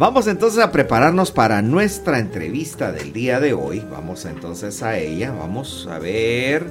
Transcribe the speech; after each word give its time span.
Vamos 0.00 0.28
entonces 0.28 0.64
a 0.64 0.72
prepararnos 0.72 1.30
para 1.30 1.60
nuestra 1.60 2.20
entrevista 2.20 2.90
del 2.90 3.12
día 3.12 3.38
de 3.38 3.52
hoy. 3.52 3.84
Vamos 3.90 4.24
entonces 4.24 4.82
a 4.82 4.96
ella. 4.96 5.30
Vamos 5.30 5.86
a 5.90 5.98
ver 5.98 6.64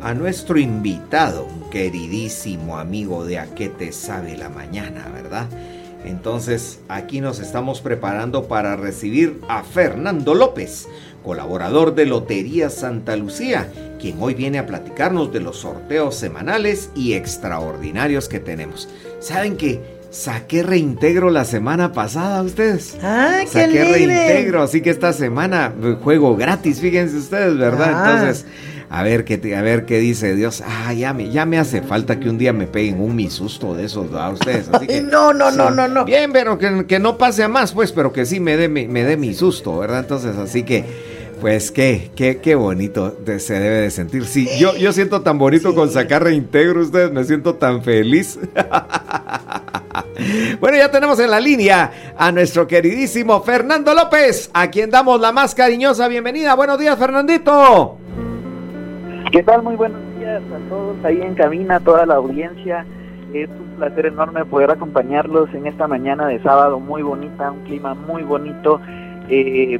a 0.00 0.14
nuestro 0.14 0.56
invitado, 0.58 1.44
un 1.44 1.68
queridísimo 1.68 2.78
amigo 2.78 3.26
de 3.26 3.40
A 3.40 3.54
qué 3.54 3.68
te 3.68 3.92
sabe 3.92 4.38
la 4.38 4.48
mañana, 4.48 5.06
¿verdad? 5.12 5.48
Entonces 6.06 6.80
aquí 6.88 7.20
nos 7.20 7.40
estamos 7.40 7.82
preparando 7.82 8.48
para 8.48 8.74
recibir 8.74 9.38
a 9.48 9.62
Fernando 9.62 10.32
López, 10.32 10.88
colaborador 11.22 11.94
de 11.94 12.06
Lotería 12.06 12.70
Santa 12.70 13.16
Lucía, 13.16 13.70
quien 14.00 14.16
hoy 14.18 14.32
viene 14.32 14.58
a 14.58 14.66
platicarnos 14.66 15.30
de 15.30 15.40
los 15.40 15.58
sorteos 15.58 16.14
semanales 16.14 16.88
y 16.94 17.12
extraordinarios 17.12 18.30
que 18.30 18.40
tenemos. 18.40 18.88
¿Saben 19.20 19.58
que 19.58 19.95
Saqué 20.16 20.62
reintegro 20.62 21.28
la 21.28 21.44
semana 21.44 21.92
pasada 21.92 22.42
ustedes. 22.42 22.96
¡Ah, 23.02 23.40
qué 23.42 23.46
Saqué 23.48 23.84
reintegro, 23.84 24.62
así 24.62 24.80
que 24.80 24.88
esta 24.88 25.12
semana 25.12 25.74
eh, 25.82 25.96
juego 26.02 26.34
gratis, 26.36 26.80
fíjense 26.80 27.18
ustedes, 27.18 27.58
¿verdad? 27.58 27.92
Ah. 27.94 28.10
Entonces, 28.14 28.46
a 28.88 29.02
ver 29.02 29.26
qué 29.26 29.54
a 29.54 29.60
ver 29.60 29.84
qué 29.84 29.98
dice 29.98 30.34
Dios. 30.34 30.62
Ah, 30.66 30.94
ya 30.94 31.12
me, 31.12 31.30
ya 31.30 31.44
me 31.44 31.58
hace 31.58 31.82
falta 31.82 32.18
que 32.18 32.30
un 32.30 32.38
día 32.38 32.54
me 32.54 32.66
peguen 32.66 32.98
un 32.98 33.14
mi 33.14 33.28
susto 33.28 33.74
de 33.74 33.84
esos 33.84 34.10
a 34.14 34.30
ustedes. 34.30 34.70
Así 34.72 34.86
que, 34.86 35.02
No, 35.02 35.34
no, 35.34 35.50
no, 35.50 35.70
no, 35.70 35.86
no. 35.86 36.06
Bien, 36.06 36.32
pero 36.32 36.56
que, 36.56 36.86
que 36.86 36.98
no 36.98 37.18
pase 37.18 37.42
a 37.42 37.48
más, 37.48 37.72
pues, 37.72 37.92
pero 37.92 38.14
que 38.14 38.24
sí 38.24 38.40
me 38.40 38.56
dé 38.56 38.68
me 38.70 39.04
dé 39.04 39.18
mi 39.18 39.34
susto, 39.34 39.76
¿verdad? 39.78 40.00
Entonces, 40.00 40.36
así 40.38 40.62
que. 40.62 41.16
Pues 41.38 41.70
qué, 41.70 42.10
qué, 42.16 42.38
qué 42.38 42.54
bonito 42.54 43.10
de- 43.10 43.40
se 43.40 43.60
debe 43.60 43.82
de 43.82 43.90
sentir. 43.90 44.24
Sí, 44.24 44.48
yo, 44.58 44.74
yo 44.74 44.90
siento 44.94 45.20
tan 45.20 45.36
bonito 45.36 45.74
con 45.74 45.90
sacar 45.90 46.24
reintegro 46.24 46.80
ustedes, 46.80 47.12
me 47.12 47.22
siento 47.24 47.56
tan 47.56 47.82
feliz. 47.82 48.38
Bueno, 50.60 50.76
ya 50.76 50.90
tenemos 50.90 51.18
en 51.20 51.30
la 51.30 51.40
línea 51.40 51.90
a 52.16 52.32
nuestro 52.32 52.66
queridísimo 52.66 53.40
Fernando 53.42 53.94
López, 53.94 54.50
a 54.54 54.70
quien 54.70 54.90
damos 54.90 55.20
la 55.20 55.32
más 55.32 55.54
cariñosa 55.54 56.08
bienvenida. 56.08 56.54
Buenos 56.54 56.78
días, 56.78 56.98
Fernandito. 56.98 57.98
¿Qué 59.32 59.42
tal? 59.42 59.62
Muy 59.62 59.76
buenos 59.76 60.00
días 60.18 60.42
a 60.42 60.68
todos 60.68 60.96
ahí 61.04 61.20
en 61.20 61.34
cabina, 61.34 61.76
a 61.76 61.80
toda 61.80 62.06
la 62.06 62.14
audiencia. 62.14 62.86
Es 63.32 63.48
un 63.48 63.76
placer 63.76 64.06
enorme 64.06 64.44
poder 64.44 64.70
acompañarlos 64.70 65.52
en 65.52 65.66
esta 65.66 65.86
mañana 65.86 66.26
de 66.26 66.40
sábado 66.42 66.80
muy 66.80 67.02
bonita, 67.02 67.50
un 67.50 67.64
clima 67.64 67.94
muy 67.94 68.22
bonito. 68.22 68.80
eh, 69.28 69.78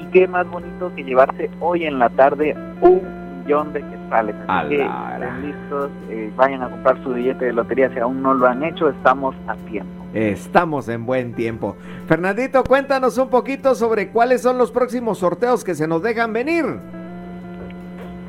y 0.00 0.04
qué 0.12 0.26
más 0.26 0.48
bonito 0.48 0.92
que 0.94 1.04
llevarse 1.04 1.50
hoy 1.60 1.84
en 1.84 1.98
la 1.98 2.08
tarde 2.10 2.56
un 2.80 3.25
millón 3.46 3.72
de 3.72 3.80
quetzales. 3.82 4.34
Así 4.48 4.68
que 4.68 4.82
estén 4.82 5.42
listos, 5.42 5.90
eh, 6.10 6.32
vayan 6.36 6.62
a 6.62 6.68
comprar 6.68 7.02
su 7.02 7.10
billete 7.14 7.46
de 7.46 7.52
lotería 7.52 7.90
si 7.92 7.98
aún 7.98 8.22
no 8.22 8.34
lo 8.34 8.46
han 8.46 8.62
hecho, 8.62 8.88
estamos 8.88 9.34
a 9.46 9.54
tiempo. 9.68 10.04
Estamos 10.14 10.88
en 10.88 11.04
buen 11.04 11.34
tiempo. 11.34 11.76
Fernandito, 12.06 12.64
cuéntanos 12.64 13.18
un 13.18 13.28
poquito 13.28 13.74
sobre 13.74 14.08
cuáles 14.08 14.42
son 14.42 14.58
los 14.58 14.70
próximos 14.70 15.18
sorteos 15.18 15.62
que 15.62 15.74
se 15.74 15.86
nos 15.86 16.02
dejan 16.02 16.32
venir. 16.32 16.64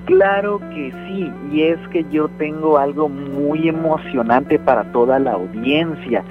Claro 0.05 0.59
que 0.59 0.93
sí, 1.07 1.31
y 1.51 1.63
es 1.63 1.79
que 1.89 2.05
yo 2.09 2.29
tengo 2.37 2.77
algo 2.77 3.09
muy 3.09 3.67
emocionante 3.67 4.57
para 4.57 4.85
toda 4.91 5.19
la 5.19 5.33
audiencia, 5.33 6.23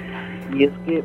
y 0.53 0.63
es 0.63 0.71
que 0.85 1.03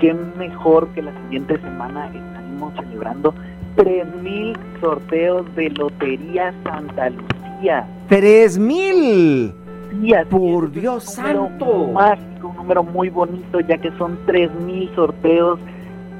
qué 0.00 0.14
mejor 0.38 0.88
que 0.88 1.02
la 1.02 1.12
siguiente 1.22 1.58
semana 1.58 2.06
estaremos 2.06 2.74
celebrando 2.74 3.34
3.000 3.76 4.56
sorteos 4.80 5.54
de 5.54 5.70
Lotería 5.70 6.54
Santa 6.64 7.10
Lucía. 7.10 7.86
¡Tres 8.08 8.58
mil! 8.58 9.52
Sí, 9.90 10.14
así 10.14 10.28
Por 10.30 10.70
Dios 10.72 11.04
santo. 11.04 11.88
Mágico, 11.92 12.48
un 12.48 12.56
número 12.56 12.82
muy 12.82 13.10
bonito, 13.10 13.60
ya 13.60 13.78
que 13.78 13.90
son 13.98 14.18
3.000 14.26 14.94
sorteos, 14.94 15.58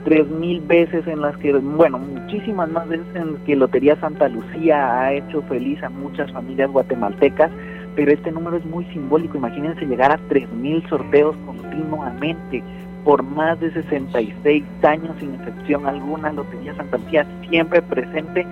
3.000 0.05 0.67
veces 0.67 1.07
en 1.07 1.21
las 1.21 1.37
que, 1.39 1.53
bueno, 1.53 1.99
muchísimas 1.99 2.71
más 2.71 2.89
veces 2.89 3.07
en 3.15 3.37
que 3.45 3.57
Lotería 3.57 3.97
Santa 3.97 4.29
Lucía 4.29 5.01
ha 5.01 5.13
hecho 5.15 5.43
feliz 5.43 5.83
a 5.83 5.89
muchas 5.89 6.31
familias 6.33 6.71
guatemaltecas, 6.71 7.51
pero 7.97 8.13
este 8.13 8.31
número 8.31 8.59
es 8.59 8.65
muy 8.67 8.85
simbólico. 8.87 9.39
Imagínense 9.39 9.87
llegar 9.87 10.13
a 10.13 10.19
3.000 10.29 10.89
sorteos 10.89 11.35
continuamente 11.47 12.63
por 13.07 13.23
más 13.23 13.59
de 13.61 13.73
66 13.73 14.65
años 14.83 15.15
sin 15.21 15.33
excepción 15.37 15.87
alguna. 15.87 16.33
Lotería 16.33 16.75
Santa 16.75 16.99
Lucía 16.99 17.25
siempre 17.49 17.81
presente 17.81 18.45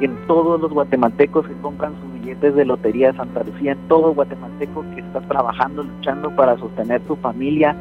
en 0.00 0.16
todos 0.26 0.60
los 0.60 0.72
guatemaltecos 0.72 1.46
que 1.46 1.54
compran 1.62 1.94
sus 2.00 2.14
billetes 2.14 2.56
de 2.56 2.64
Lotería 2.64 3.12
Santa 3.12 3.44
Lucía, 3.44 3.72
en 3.72 3.88
todo 3.88 4.12
guatemalteco 4.12 4.84
que 4.96 5.00
está 5.00 5.20
trabajando, 5.20 5.84
luchando 5.84 6.34
para 6.34 6.58
sostener 6.58 7.00
su 7.06 7.14
familia. 7.16 7.76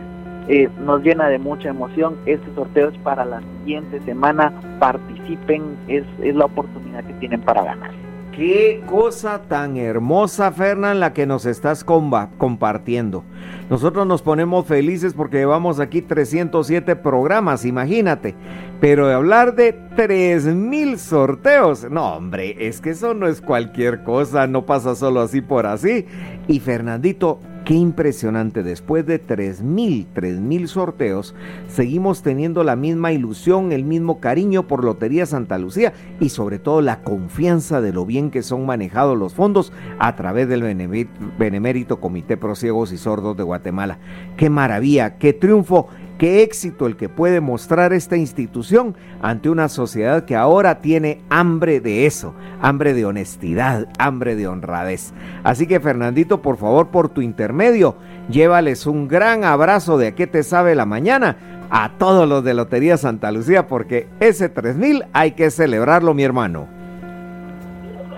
Eh, 0.47 0.69
nos 0.85 1.01
llena 1.01 1.29
de 1.29 1.39
mucha 1.39 1.69
emoción. 1.69 2.15
Este 2.27 2.53
sorteo 2.53 2.89
es 2.89 2.97
para 2.99 3.25
la 3.25 3.41
siguiente 3.41 3.99
semana. 4.01 4.53
Participen, 4.79 5.77
es, 5.87 6.03
es 6.21 6.35
la 6.35 6.45
oportunidad 6.45 7.03
que 7.05 7.13
tienen 7.13 7.41
para 7.41 7.63
ganar. 7.63 8.08
Qué 8.39 8.81
cosa 8.85 9.41
tan 9.49 9.75
hermosa, 9.75 10.53
Fernán, 10.53 11.01
la 11.01 11.11
que 11.11 11.25
nos 11.25 11.45
estás 11.45 11.83
compartiendo. 11.83 13.25
Nosotros 13.69 14.07
nos 14.07 14.21
ponemos 14.21 14.65
felices 14.65 15.13
porque 15.13 15.39
llevamos 15.39 15.81
aquí 15.81 16.01
307 16.01 16.95
programas, 16.95 17.65
imagínate. 17.65 18.35
Pero 18.79 19.09
de 19.09 19.13
hablar 19.15 19.55
de 19.55 19.73
3000 19.73 20.99
sorteos, 20.99 21.91
no, 21.91 22.13
hombre, 22.13 22.55
es 22.65 22.79
que 22.79 22.91
eso 22.91 23.13
no 23.13 23.27
es 23.27 23.41
cualquier 23.41 24.05
cosa, 24.05 24.47
no 24.47 24.65
pasa 24.65 24.95
solo 24.95 25.19
así 25.19 25.41
por 25.41 25.65
así. 25.65 26.05
Y 26.47 26.61
Fernandito, 26.61 27.41
qué 27.65 27.73
impresionante, 27.75 28.63
después 28.63 29.05
de 29.05 29.19
3000, 29.19 30.07
3000 30.13 30.67
sorteos, 30.67 31.35
seguimos 31.67 32.23
teniendo 32.23 32.63
la 32.63 32.75
misma 32.75 33.11
ilusión, 33.11 33.71
el 33.71 33.83
mismo 33.83 34.19
cariño 34.19 34.67
por 34.67 34.83
Lotería 34.83 35.25
Santa 35.25 35.57
Lucía 35.57 35.93
y 36.19 36.29
sobre 36.29 36.57
todo 36.57 36.81
la 36.81 37.01
confianza 37.03 37.79
de 37.81 37.93
lo 37.93 38.05
bien 38.05 38.31
que 38.31 38.41
son 38.41 38.65
manejados 38.65 39.17
los 39.17 39.33
fondos 39.33 39.71
a 39.99 40.15
través 40.15 40.49
del 40.49 40.63
Benemé- 40.63 41.07
Benemérito 41.37 41.99
Comité 41.99 42.37
Pro 42.37 42.55
Ciegos 42.55 42.91
y 42.91 42.97
Sordos 42.97 43.37
de 43.37 43.43
Guatemala. 43.43 43.99
Qué 44.35 44.49
maravilla, 44.49 45.17
qué 45.17 45.33
triunfo, 45.33 45.87
qué 46.19 46.43
éxito 46.43 46.85
el 46.85 46.97
que 46.97 47.09
puede 47.09 47.41
mostrar 47.41 47.93
esta 47.93 48.17
institución 48.17 48.95
ante 49.21 49.49
una 49.49 49.69
sociedad 49.69 50.25
que 50.25 50.35
ahora 50.35 50.81
tiene 50.81 51.21
hambre 51.29 51.79
de 51.79 52.05
eso, 52.05 52.35
hambre 52.61 52.93
de 52.93 53.05
honestidad, 53.05 53.87
hambre 53.97 54.35
de 54.35 54.47
honradez. 54.47 55.13
Así 55.43 55.65
que 55.65 55.79
Fernandito, 55.79 56.43
por 56.43 56.57
favor, 56.57 56.89
por 56.89 57.09
tu 57.09 57.21
intermedio, 57.21 57.95
llévales 58.29 58.85
un 58.85 59.07
gran 59.07 59.45
abrazo 59.45 59.97
de 59.97 60.07
a 60.07 60.15
qué 60.15 60.27
te 60.27 60.43
sabe 60.43 60.75
la 60.75 60.85
mañana 60.85 61.37
a 61.71 61.97
todos 61.97 62.27
los 62.27 62.43
de 62.43 62.53
Lotería 62.53 62.97
Santa 62.97 63.31
Lucía, 63.31 63.67
porque 63.67 64.07
ese 64.19 64.49
3000 64.49 65.05
hay 65.13 65.31
que 65.31 65.49
celebrarlo, 65.49 66.13
mi 66.13 66.23
hermano. 66.23 66.78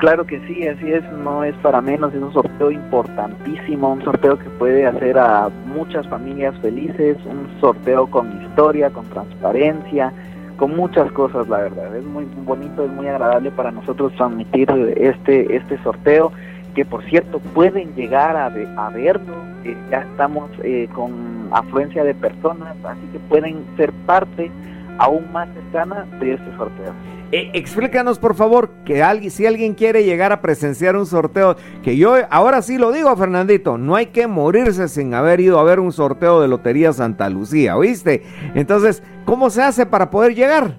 Claro 0.01 0.25
que 0.25 0.39
sí, 0.47 0.67
así 0.67 0.91
es, 0.91 1.03
no 1.11 1.43
es 1.43 1.53
para 1.57 1.79
menos, 1.79 2.11
es 2.11 2.23
un 2.23 2.33
sorteo 2.33 2.71
importantísimo, 2.71 3.93
un 3.93 4.03
sorteo 4.03 4.35
que 4.39 4.49
puede 4.49 4.87
hacer 4.87 5.15
a 5.19 5.49
muchas 5.67 6.07
familias 6.07 6.55
felices, 6.59 7.17
un 7.23 7.47
sorteo 7.61 8.07
con 8.07 8.41
historia, 8.41 8.89
con 8.89 9.05
transparencia, 9.09 10.11
con 10.57 10.75
muchas 10.75 11.11
cosas, 11.11 11.47
la 11.47 11.59
verdad. 11.59 11.95
Es 11.95 12.03
muy 12.03 12.25
bonito, 12.43 12.83
es 12.83 12.89
muy 12.89 13.09
agradable 13.09 13.51
para 13.51 13.69
nosotros 13.69 14.11
transmitir 14.15 14.71
este, 14.97 15.55
este 15.55 15.77
sorteo, 15.83 16.31
que 16.73 16.83
por 16.83 17.03
cierto 17.03 17.37
pueden 17.53 17.93
llegar 17.93 18.35
a, 18.35 18.47
a 18.47 18.89
verlo, 18.89 19.35
eh, 19.63 19.77
ya 19.91 19.99
estamos 19.99 20.49
eh, 20.63 20.89
con 20.95 21.47
afluencia 21.51 22.03
de 22.03 22.15
personas, 22.15 22.75
así 22.85 23.05
que 23.13 23.19
pueden 23.19 23.63
ser 23.77 23.93
parte 24.07 24.49
aún 24.97 25.31
más 25.31 25.47
cercana 25.53 26.07
de 26.19 26.33
este 26.33 26.57
sorteo. 26.57 26.91
Eh, 27.31 27.49
explícanos, 27.53 28.19
por 28.19 28.35
favor, 28.35 28.69
que 28.83 29.01
alguien, 29.01 29.31
si 29.31 29.45
alguien 29.45 29.73
quiere 29.73 30.03
llegar 30.03 30.33
a 30.33 30.41
presenciar 30.41 30.97
un 30.97 31.05
sorteo, 31.05 31.55
que 31.81 31.95
yo 31.95 32.15
ahora 32.29 32.61
sí 32.61 32.77
lo 32.77 32.91
digo, 32.91 33.15
Fernandito, 33.15 33.77
no 33.77 33.95
hay 33.95 34.07
que 34.07 34.27
morirse 34.27 34.89
sin 34.89 35.13
haber 35.13 35.39
ido 35.39 35.57
a 35.57 35.63
ver 35.63 35.79
un 35.79 35.93
sorteo 35.93 36.41
de 36.41 36.49
Lotería 36.49 36.91
Santa 36.91 37.29
Lucía, 37.29 37.77
¿oíste? 37.77 38.23
Entonces, 38.53 39.01
¿cómo 39.23 39.49
se 39.49 39.61
hace 39.61 39.85
para 39.85 40.11
poder 40.11 40.35
llegar? 40.35 40.75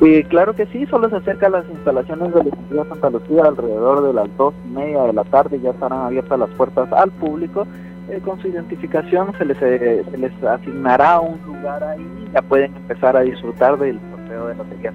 Eh, 0.00 0.24
claro 0.28 0.56
que 0.56 0.66
sí, 0.66 0.86
solo 0.86 1.08
se 1.08 1.14
acerca 1.14 1.46
a 1.46 1.50
las 1.50 1.70
instalaciones 1.70 2.34
de 2.34 2.42
Lotería 2.42 2.84
Santa 2.88 3.10
Lucía 3.10 3.44
alrededor 3.44 4.04
de 4.04 4.12
las 4.14 4.36
dos 4.36 4.54
y 4.66 4.74
media 4.74 5.02
de 5.04 5.12
la 5.12 5.22
tarde, 5.22 5.60
ya 5.60 5.70
estarán 5.70 6.00
abiertas 6.00 6.36
las 6.36 6.50
puertas 6.50 6.92
al 6.92 7.12
público. 7.12 7.64
Eh, 8.10 8.20
con 8.24 8.40
su 8.42 8.48
identificación 8.48 9.32
se 9.38 9.44
les, 9.44 9.56
eh, 9.62 10.02
se 10.10 10.18
les 10.18 10.32
asignará 10.42 11.20
un 11.20 11.38
lugar 11.46 11.84
ahí 11.84 12.04
ya 12.32 12.42
pueden 12.42 12.74
empezar 12.76 13.16
a 13.16 13.20
disfrutar 13.20 13.78
del 13.78 13.98
sorteo 14.32 14.48
de 14.48 14.54
Lotería. 14.54 14.92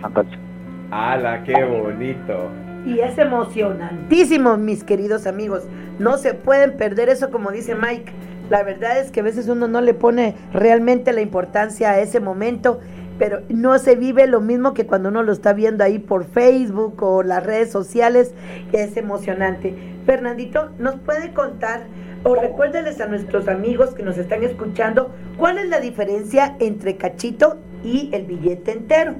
¡Hala, 0.91 1.43
qué 1.43 1.63
bonito! 1.65 2.49
Y 2.85 2.99
es 2.99 3.17
emocionantísimo, 3.17 4.57
mis 4.57 4.83
queridos 4.83 5.27
amigos. 5.27 5.63
No 5.99 6.17
se 6.17 6.33
pueden 6.33 6.77
perder 6.77 7.09
eso, 7.09 7.31
como 7.31 7.51
dice 7.51 7.75
Mike. 7.75 8.11
La 8.49 8.63
verdad 8.63 8.97
es 8.99 9.11
que 9.11 9.19
a 9.19 9.23
veces 9.23 9.49
uno 9.49 9.67
no 9.67 9.81
le 9.81 9.93
pone 9.93 10.35
realmente 10.53 11.11
la 11.11 11.21
importancia 11.21 11.89
a 11.89 11.99
ese 11.99 12.21
momento, 12.21 12.79
pero 13.19 13.41
no 13.49 13.77
se 13.77 13.95
vive 13.95 14.25
lo 14.27 14.39
mismo 14.39 14.73
que 14.73 14.85
cuando 14.85 15.09
uno 15.09 15.21
lo 15.23 15.33
está 15.33 15.51
viendo 15.51 15.83
ahí 15.83 15.99
por 15.99 16.23
Facebook 16.23 17.03
o 17.03 17.23
las 17.23 17.45
redes 17.45 17.71
sociales. 17.71 18.33
Es 18.71 18.95
emocionante. 18.95 19.75
Fernandito, 20.05 20.69
¿nos 20.79 20.95
puede 20.95 21.33
contar 21.33 21.87
o 22.23 22.35
recuérdeles 22.35 23.01
a 23.01 23.07
nuestros 23.07 23.49
amigos 23.49 23.89
que 23.93 24.03
nos 24.03 24.17
están 24.17 24.43
escuchando 24.43 25.13
cuál 25.37 25.57
es 25.57 25.67
la 25.67 25.81
diferencia 25.81 26.55
entre 26.59 26.95
cachito 26.95 27.57
y 27.83 28.09
el 28.13 28.25
billete 28.25 28.71
entero. 28.71 29.15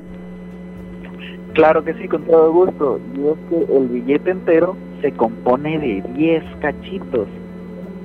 Claro 1.54 1.84
que 1.84 1.94
sí, 1.96 2.08
con 2.08 2.24
todo 2.24 2.52
gusto. 2.52 3.00
Y 3.16 3.28
es 3.28 3.38
que 3.50 3.76
el 3.78 3.88
billete 3.88 4.32
entero 4.32 4.76
se 5.02 5.12
compone 5.12 5.80
de 5.80 6.04
10 6.14 6.44
cachitos. 6.60 7.28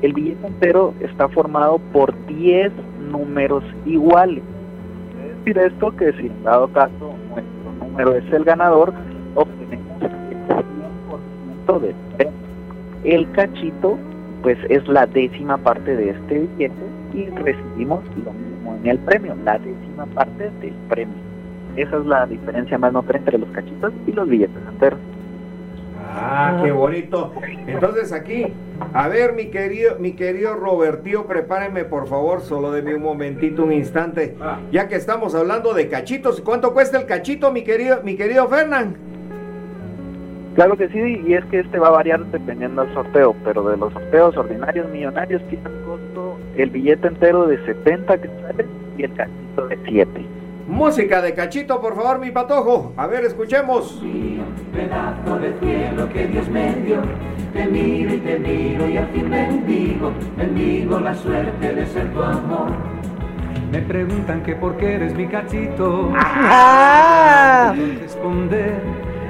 El 0.01 0.15
billete 0.15 0.47
entero 0.47 0.95
está 1.01 1.29
formado 1.29 1.79
por 1.93 2.15
10 2.27 2.73
números 3.11 3.63
iguales. 3.85 4.43
Es 5.21 5.45
decir 5.45 5.59
esto 5.59 5.95
que 5.97 6.13
si 6.15 6.27
en 6.27 6.43
dado 6.45 6.69
caso 6.69 7.15
nuestro 7.31 7.87
número 7.87 8.15
es 8.15 8.33
el 8.33 8.45
ganador, 8.45 8.95
obtenemos 9.35 10.03
el 10.03 10.11
100% 11.67 11.81
del 11.81 11.95
premio. 12.17 12.33
El 13.05 13.31
cachito 13.33 13.99
pues 14.43 14.59
es 14.69 14.87
la 14.89 15.07
décima 15.07 15.59
parte 15.59 15.95
de 15.95 16.11
este 16.11 16.39
billete 16.39 16.75
y 17.15 17.27
recibimos 17.27 18.03
lo 18.25 18.33
mismo 18.33 18.52
en 18.83 18.91
el 18.91 18.99
premio, 18.99 19.37
la 19.45 19.59
décima 19.59 20.07
parte 20.07 20.51
del 20.61 20.75
premio. 20.89 21.15
Esa 21.77 21.97
es 21.97 22.07
la 22.07 22.27
diferencia 22.27 22.77
más 22.79 22.93
notable 22.93 23.19
entre 23.19 23.39
los 23.39 23.49
cachitos 23.51 23.93
y 24.07 24.13
los 24.13 24.29
billetes 24.29 24.57
enteros. 24.69 24.99
Ah, 26.15 26.61
qué 26.63 26.71
bonito. 26.73 27.33
Entonces 27.67 28.13
aquí, 28.13 28.53
a 28.93 29.09
ver, 29.09 29.33
mi 29.33 29.47
querido, 29.47 29.99
mi 29.99 30.13
querido 30.13 30.55
Robertío, 30.55 31.27
prepárenme 31.27 31.85
por 31.85 32.07
favor, 32.07 32.43
solo 32.43 32.73
de 32.73 32.95
un 32.95 33.03
momentito, 33.03 33.65
un 33.65 33.73
instante, 33.73 34.37
ah. 34.41 34.59
ya 34.71 34.89
que 34.89 34.97
estamos 34.97 35.35
hablando 35.35 35.73
de 35.73 35.89
cachitos. 35.89 36.43
¿Cuánto 36.43 36.75
cuesta 36.75 36.99
el 36.99 37.07
cachito, 37.07 37.51
mi 37.51 37.63
querido, 37.63 38.03
mi 38.03 38.17
querido 38.17 38.47
Fernán? 38.49 38.97
Claro 40.55 40.77
que 40.77 40.89
sí, 40.89 41.23
y 41.27 41.33
es 41.33 41.45
que 41.47 41.61
este 41.61 41.79
va 41.79 41.89
a 41.89 41.93
variar 41.93 42.27
dependiendo 42.27 42.85
del 42.85 42.93
sorteo, 42.93 43.35
pero 43.43 43.67
de 43.67 43.79
los 43.79 43.91
sorteos 43.95 44.37
ordinarios 44.37 44.87
millonarios 44.91 45.41
costo 45.43 45.82
el 46.57 46.71
billete 46.71 47.09
entero 47.09 47.47
de 47.47 47.65
70 47.65 48.21
quetzales 48.21 48.67
y 48.97 49.05
el 49.05 49.15
cachito 49.15 49.67
de 49.69 49.79
7. 49.89 50.27
Música 50.69 51.21
de 51.21 51.35
cachito, 51.35 51.81
por 51.81 51.95
favor, 51.95 52.19
mi 52.19 52.31
patojo. 52.31 52.93
A 52.97 53.07
ver, 53.07 53.25
escuchemos. 53.25 54.03
Pedazo 54.73 55.39
de 55.39 55.53
cielo 55.61 56.09
que 56.09 56.27
Dios 56.27 56.49
me 56.49 56.75
dio, 56.77 57.01
te 57.53 57.67
miro 57.67 58.15
y 58.15 58.19
te 58.19 58.39
miro 58.39 58.89
y 58.89 58.97
al 58.97 59.09
fin 59.09 59.31
bendigo, 59.31 60.13
bendigo 60.37 61.01
la 61.01 61.15
suerte 61.15 61.75
de 61.75 61.87
ser 61.87 62.13
tu 62.13 62.23
amor. 62.23 62.71
Me 63.71 63.81
preguntan 63.81 64.43
que 64.43 64.55
por 64.55 64.77
qué 64.77 64.95
eres 64.95 65.15
mi 65.15 65.27
cachito. 65.27 66.13
¡Ah! 66.17 67.75
Responder 68.01 68.81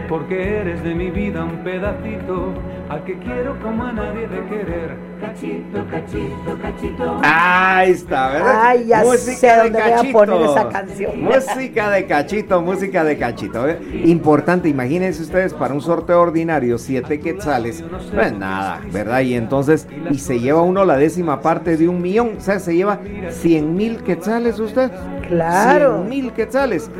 porque 0.09 0.59
eres 0.59 0.85
de 0.85 0.95
mi 0.95 1.11
vida 1.11 1.45
un 1.45 1.65
pedacito 1.65 2.53
al 2.89 3.03
que 3.05 3.19
quiero 3.19 3.59
como 3.61 3.85
a 3.85 3.93
nadie 3.93 4.29
de 4.29 4.45
querer. 4.45 5.12
Cachito, 5.23 5.87
cachito, 5.89 6.59
cachito. 6.61 7.21
Ahí 7.23 7.93
está, 7.93 8.33
¿verdad? 8.33 8.61
Ay, 8.61 8.87
ya 8.89 9.05
música 9.05 9.37
sé 9.37 9.57
dónde 9.57 9.81
voy 9.81 9.93
a 9.93 10.13
poner 10.13 10.51
esa 10.51 10.69
canción. 10.69 11.23
Música 11.23 11.91
de 11.91 12.07
cachito, 12.07 12.61
música 12.61 13.05
de 13.05 13.17
cachito. 13.17 13.69
¿eh? 13.69 13.79
Importante, 14.05 14.69
imagínense 14.69 15.23
ustedes 15.23 15.55
para 15.55 15.75
un 15.75 15.81
sorteo 15.81 16.21
ordinario, 16.21 16.77
siete 16.77 17.21
quetzales. 17.21 17.85
No 18.13 18.21
es 18.21 18.33
nada, 18.33 18.81
¿verdad? 18.91 19.21
Y 19.21 19.35
entonces, 19.35 19.87
y 20.11 20.19
se 20.19 20.41
lleva 20.41 20.63
uno 20.63 20.85
la 20.85 20.97
décima 20.97 21.41
parte 21.41 21.77
de 21.77 21.89
un 21.89 22.03
millón. 22.03 22.33
O 22.39 22.41
sea, 22.41 22.59
se 22.59 22.75
lleva 22.75 22.99
cien 23.31 23.77
mil 23.77 24.03
quetzales 24.03 24.59
usted. 24.59 24.91
Claro. 25.29 25.99
Cien 25.99 26.09
mil 26.09 26.33
quetzales. 26.33 26.91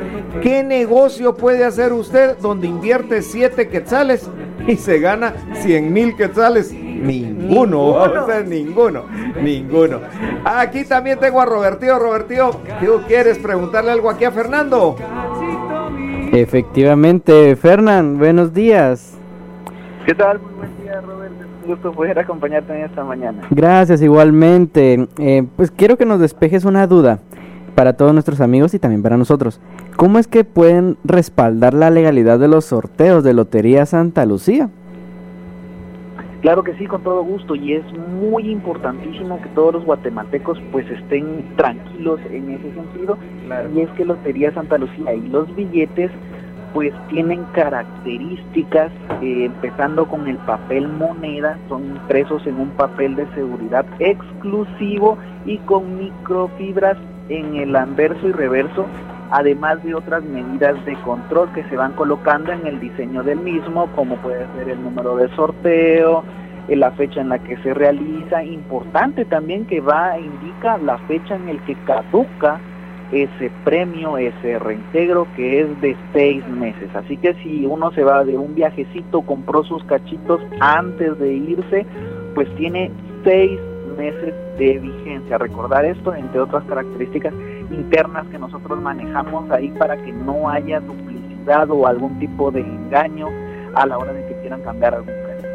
¿Qué 0.41 0.63
negocio 0.63 1.35
puede 1.35 1.65
hacer 1.65 1.91
usted 1.91 2.37
donde 2.37 2.67
invierte 2.67 3.21
siete 3.21 3.67
quetzales 3.67 4.29
y 4.67 4.75
se 4.77 4.99
gana 4.99 5.33
cien 5.53 5.91
mil 5.91 6.15
quetzales? 6.15 6.73
Ninguno, 6.73 8.07
ninguno, 8.47 9.03
ninguno. 9.41 9.99
Aquí 10.45 10.85
también 10.85 11.19
tengo 11.19 11.41
a 11.41 11.45
Robertío. 11.45 11.99
Robertío, 11.99 12.51
¿tú 12.79 13.01
quieres 13.07 13.37
preguntarle 13.39 13.91
algo 13.91 14.09
aquí 14.09 14.23
a 14.25 14.31
Fernando? 14.31 14.95
Efectivamente, 16.31 17.55
Fernán, 17.55 18.17
buenos 18.17 18.53
días. 18.53 19.17
¿Qué 20.05 20.15
tal? 20.15 20.39
Muy 20.39 20.53
buen 20.53 20.81
día, 20.81 21.01
Robert. 21.01 21.33
Un 21.63 21.69
gusto 21.69 21.91
poder 21.91 22.19
acompañarte 22.19 22.73
en 22.73 22.85
esta 22.85 23.03
mañana. 23.03 23.41
Gracias, 23.49 24.01
igualmente. 24.01 25.07
Eh, 25.17 25.43
pues 25.55 25.71
quiero 25.71 25.97
que 25.97 26.05
nos 26.05 26.19
despejes 26.19 26.65
una 26.65 26.87
duda 26.87 27.19
para 27.75 27.93
todos 27.93 28.13
nuestros 28.13 28.41
amigos 28.41 28.73
y 28.73 28.79
también 28.79 29.03
para 29.03 29.17
nosotros. 29.17 29.59
¿Cómo 29.95 30.19
es 30.19 30.27
que 30.27 30.43
pueden 30.43 30.97
respaldar 31.03 31.73
la 31.73 31.89
legalidad 31.89 32.39
de 32.39 32.47
los 32.47 32.65
sorteos 32.65 33.23
de 33.23 33.33
Lotería 33.33 33.85
Santa 33.85 34.25
Lucía? 34.25 34.69
Claro 36.41 36.63
que 36.63 36.73
sí, 36.73 36.87
con 36.87 37.01
todo 37.03 37.23
gusto, 37.23 37.55
y 37.55 37.71
es 37.71 37.85
muy 38.21 38.49
importantísimo 38.49 39.41
que 39.41 39.47
todos 39.49 39.75
los 39.75 39.85
guatemaltecos 39.85 40.59
pues 40.73 40.85
estén 40.91 41.55
tranquilos 41.55 42.19
en 42.29 42.51
ese 42.51 42.73
sentido, 42.73 43.17
y 43.73 43.79
es 43.79 43.89
que 43.91 44.03
Lotería 44.03 44.53
Santa 44.53 44.77
Lucía 44.77 45.13
y 45.13 45.29
los 45.29 45.55
billetes 45.55 46.11
pues 46.73 46.91
tienen 47.07 47.45
características, 47.53 48.91
eh, 49.21 49.45
empezando 49.45 50.05
con 50.07 50.27
el 50.27 50.37
papel 50.37 50.89
moneda, 50.89 51.57
son 51.69 51.85
impresos 51.85 52.45
en 52.45 52.59
un 52.59 52.71
papel 52.71 53.15
de 53.15 53.25
seguridad 53.35 53.85
exclusivo 53.99 55.17
y 55.45 55.59
con 55.59 55.97
microfibras 55.97 56.97
en 57.29 57.55
el 57.55 57.75
anverso 57.75 58.27
y 58.27 58.31
reverso 58.31 58.85
además 59.33 59.83
de 59.83 59.95
otras 59.95 60.23
medidas 60.23 60.83
de 60.85 60.93
control 61.01 61.51
que 61.53 61.63
se 61.63 61.75
van 61.75 61.93
colocando 61.93 62.51
en 62.51 62.67
el 62.67 62.79
diseño 62.79 63.23
del 63.23 63.39
mismo, 63.39 63.87
como 63.95 64.15
puede 64.17 64.45
ser 64.55 64.69
el 64.69 64.83
número 64.83 65.15
de 65.15 65.27
sorteo, 65.35 66.23
eh, 66.67 66.75
la 66.75 66.91
fecha 66.91 67.21
en 67.21 67.29
la 67.29 67.39
que 67.39 67.57
se 67.57 67.73
realiza, 67.73 68.43
importante 68.43 69.25
también 69.25 69.65
que 69.65 69.81
va, 69.81 70.19
indica 70.19 70.77
la 70.77 70.99
fecha 70.99 71.35
en 71.35 71.49
el 71.49 71.59
que 71.61 71.73
caduca 71.85 72.59
ese 73.11 73.51
premio, 73.63 74.19
ese 74.19 74.59
reintegro 74.59 75.27
que 75.35 75.61
es 75.61 75.81
de 75.81 75.97
seis 76.13 76.47
meses. 76.47 76.89
Así 76.95 77.17
que 77.17 77.33
si 77.41 77.65
uno 77.65 77.91
se 77.93 78.03
va 78.03 78.23
de 78.23 78.37
un 78.37 78.53
viajecito, 78.53 79.23
compró 79.23 79.63
sus 79.63 79.83
cachitos 79.85 80.41
antes 80.59 81.17
de 81.17 81.33
irse, 81.33 81.87
pues 82.35 82.47
tiene 82.55 82.91
seis 83.23 83.59
meses 83.97 84.33
de 84.57 84.79
vigencia. 84.79 85.37
Recordar 85.37 85.85
esto, 85.85 86.13
entre 86.13 86.39
otras 86.39 86.63
características 86.65 87.33
internas 87.71 88.27
que 88.27 88.37
nosotros 88.37 88.79
manejamos 88.81 89.49
ahí 89.51 89.69
para 89.77 89.97
que 89.97 90.11
no 90.11 90.49
haya 90.49 90.79
duplicidad 90.79 91.69
o 91.69 91.87
algún 91.87 92.19
tipo 92.19 92.51
de 92.51 92.61
engaño 92.61 93.27
a 93.75 93.85
la 93.85 93.97
hora 93.97 94.13
de 94.13 94.25
que 94.27 94.33
quieran 94.41 94.61
cambiar 94.61 94.95
algún 94.95 95.13
premio. 95.13 95.49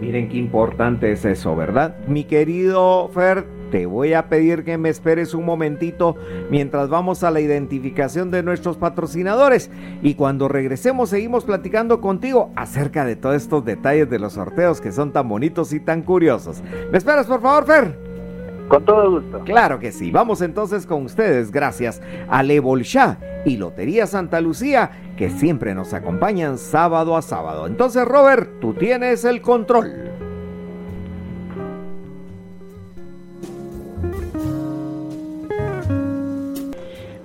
Miren 0.00 0.28
qué 0.28 0.36
importante 0.36 1.10
es 1.12 1.24
eso, 1.24 1.56
¿verdad? 1.56 1.96
Mi 2.06 2.24
querido 2.24 3.08
Fer, 3.08 3.44
te 3.76 3.84
voy 3.84 4.14
a 4.14 4.30
pedir 4.30 4.64
que 4.64 4.78
me 4.78 4.88
esperes 4.88 5.34
un 5.34 5.44
momentito 5.44 6.16
mientras 6.48 6.88
vamos 6.88 7.22
a 7.22 7.30
la 7.30 7.40
identificación 7.40 8.30
de 8.30 8.42
nuestros 8.42 8.78
patrocinadores 8.78 9.70
y 10.00 10.14
cuando 10.14 10.48
regresemos 10.48 11.10
seguimos 11.10 11.44
platicando 11.44 12.00
contigo 12.00 12.50
acerca 12.56 13.04
de 13.04 13.16
todos 13.16 13.36
estos 13.36 13.66
detalles 13.66 14.08
de 14.08 14.18
los 14.18 14.32
sorteos 14.32 14.80
que 14.80 14.92
son 14.92 15.12
tan 15.12 15.28
bonitos 15.28 15.74
y 15.74 15.80
tan 15.80 16.00
curiosos. 16.00 16.62
¿Me 16.90 16.96
esperas 16.96 17.26
por 17.26 17.42
favor, 17.42 17.66
Fer? 17.66 17.98
Con 18.68 18.82
todo 18.86 19.10
gusto. 19.10 19.40
Claro 19.44 19.78
que 19.78 19.92
sí. 19.92 20.10
Vamos 20.10 20.40
entonces 20.40 20.86
con 20.86 21.04
ustedes 21.04 21.52
gracias 21.52 22.00
a 22.30 22.42
Le 22.42 22.60
Bolshá 22.60 23.18
y 23.44 23.58
Lotería 23.58 24.06
Santa 24.06 24.40
Lucía 24.40 24.90
que 25.18 25.28
siempre 25.28 25.74
nos 25.74 25.92
acompañan 25.92 26.56
sábado 26.56 27.14
a 27.14 27.20
sábado. 27.20 27.66
Entonces, 27.66 28.06
Robert, 28.06 28.58
tú 28.58 28.72
tienes 28.72 29.26
el 29.26 29.42
control. 29.42 30.15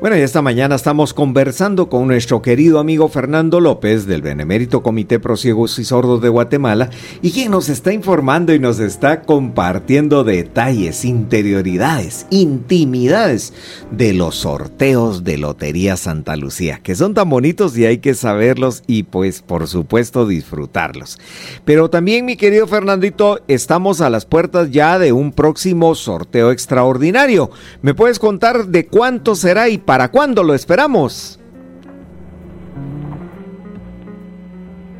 Bueno, 0.01 0.17
y 0.17 0.21
esta 0.21 0.41
mañana 0.41 0.73
estamos 0.73 1.13
conversando 1.13 1.87
con 1.87 2.07
nuestro 2.07 2.41
querido 2.41 2.79
amigo 2.79 3.07
Fernando 3.07 3.59
López 3.59 4.07
del 4.07 4.23
Benemérito 4.23 4.81
Comité 4.81 5.19
Prosiegos 5.19 5.77
y 5.77 5.83
Sordos 5.83 6.23
de 6.23 6.29
Guatemala 6.29 6.89
y 7.21 7.31
quien 7.31 7.51
nos 7.51 7.69
está 7.69 7.93
informando 7.93 8.51
y 8.51 8.57
nos 8.57 8.79
está 8.79 9.21
compartiendo 9.21 10.23
detalles, 10.23 11.05
interioridades, 11.05 12.25
intimidades 12.31 13.53
de 13.91 14.13
los 14.13 14.37
sorteos 14.37 15.23
de 15.23 15.37
Lotería 15.37 15.95
Santa 15.97 16.35
Lucía, 16.35 16.79
que 16.81 16.95
son 16.95 17.13
tan 17.13 17.29
bonitos 17.29 17.77
y 17.77 17.85
hay 17.85 17.99
que 17.99 18.15
saberlos 18.15 18.81
y 18.87 19.03
pues 19.03 19.43
por 19.43 19.67
supuesto 19.67 20.25
disfrutarlos. 20.25 21.19
Pero 21.63 21.91
también 21.91 22.25
mi 22.25 22.37
querido 22.37 22.65
Fernandito, 22.65 23.41
estamos 23.47 24.01
a 24.01 24.09
las 24.09 24.25
puertas 24.25 24.71
ya 24.71 24.97
de 24.97 25.11
un 25.11 25.31
próximo 25.31 25.93
sorteo 25.93 26.49
extraordinario. 26.49 27.51
¿Me 27.83 27.93
puedes 27.93 28.17
contar 28.17 28.65
de 28.65 28.87
cuánto 28.87 29.35
será 29.35 29.69
y 29.69 29.77
¿Para 29.77 29.90
cuándo 30.07 30.43
lo 30.43 30.53
esperamos? 30.53 31.37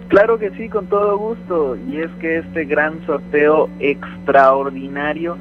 Claro 0.10 0.38
que 0.38 0.52
sí, 0.52 0.68
con 0.68 0.88
todo 0.88 1.18
gusto. 1.18 1.78
Y 1.90 2.02
es 2.02 2.12
que 2.20 2.40
este 2.40 2.66
gran 2.66 3.06
sorteo 3.06 3.70
extraordinario 3.80 5.38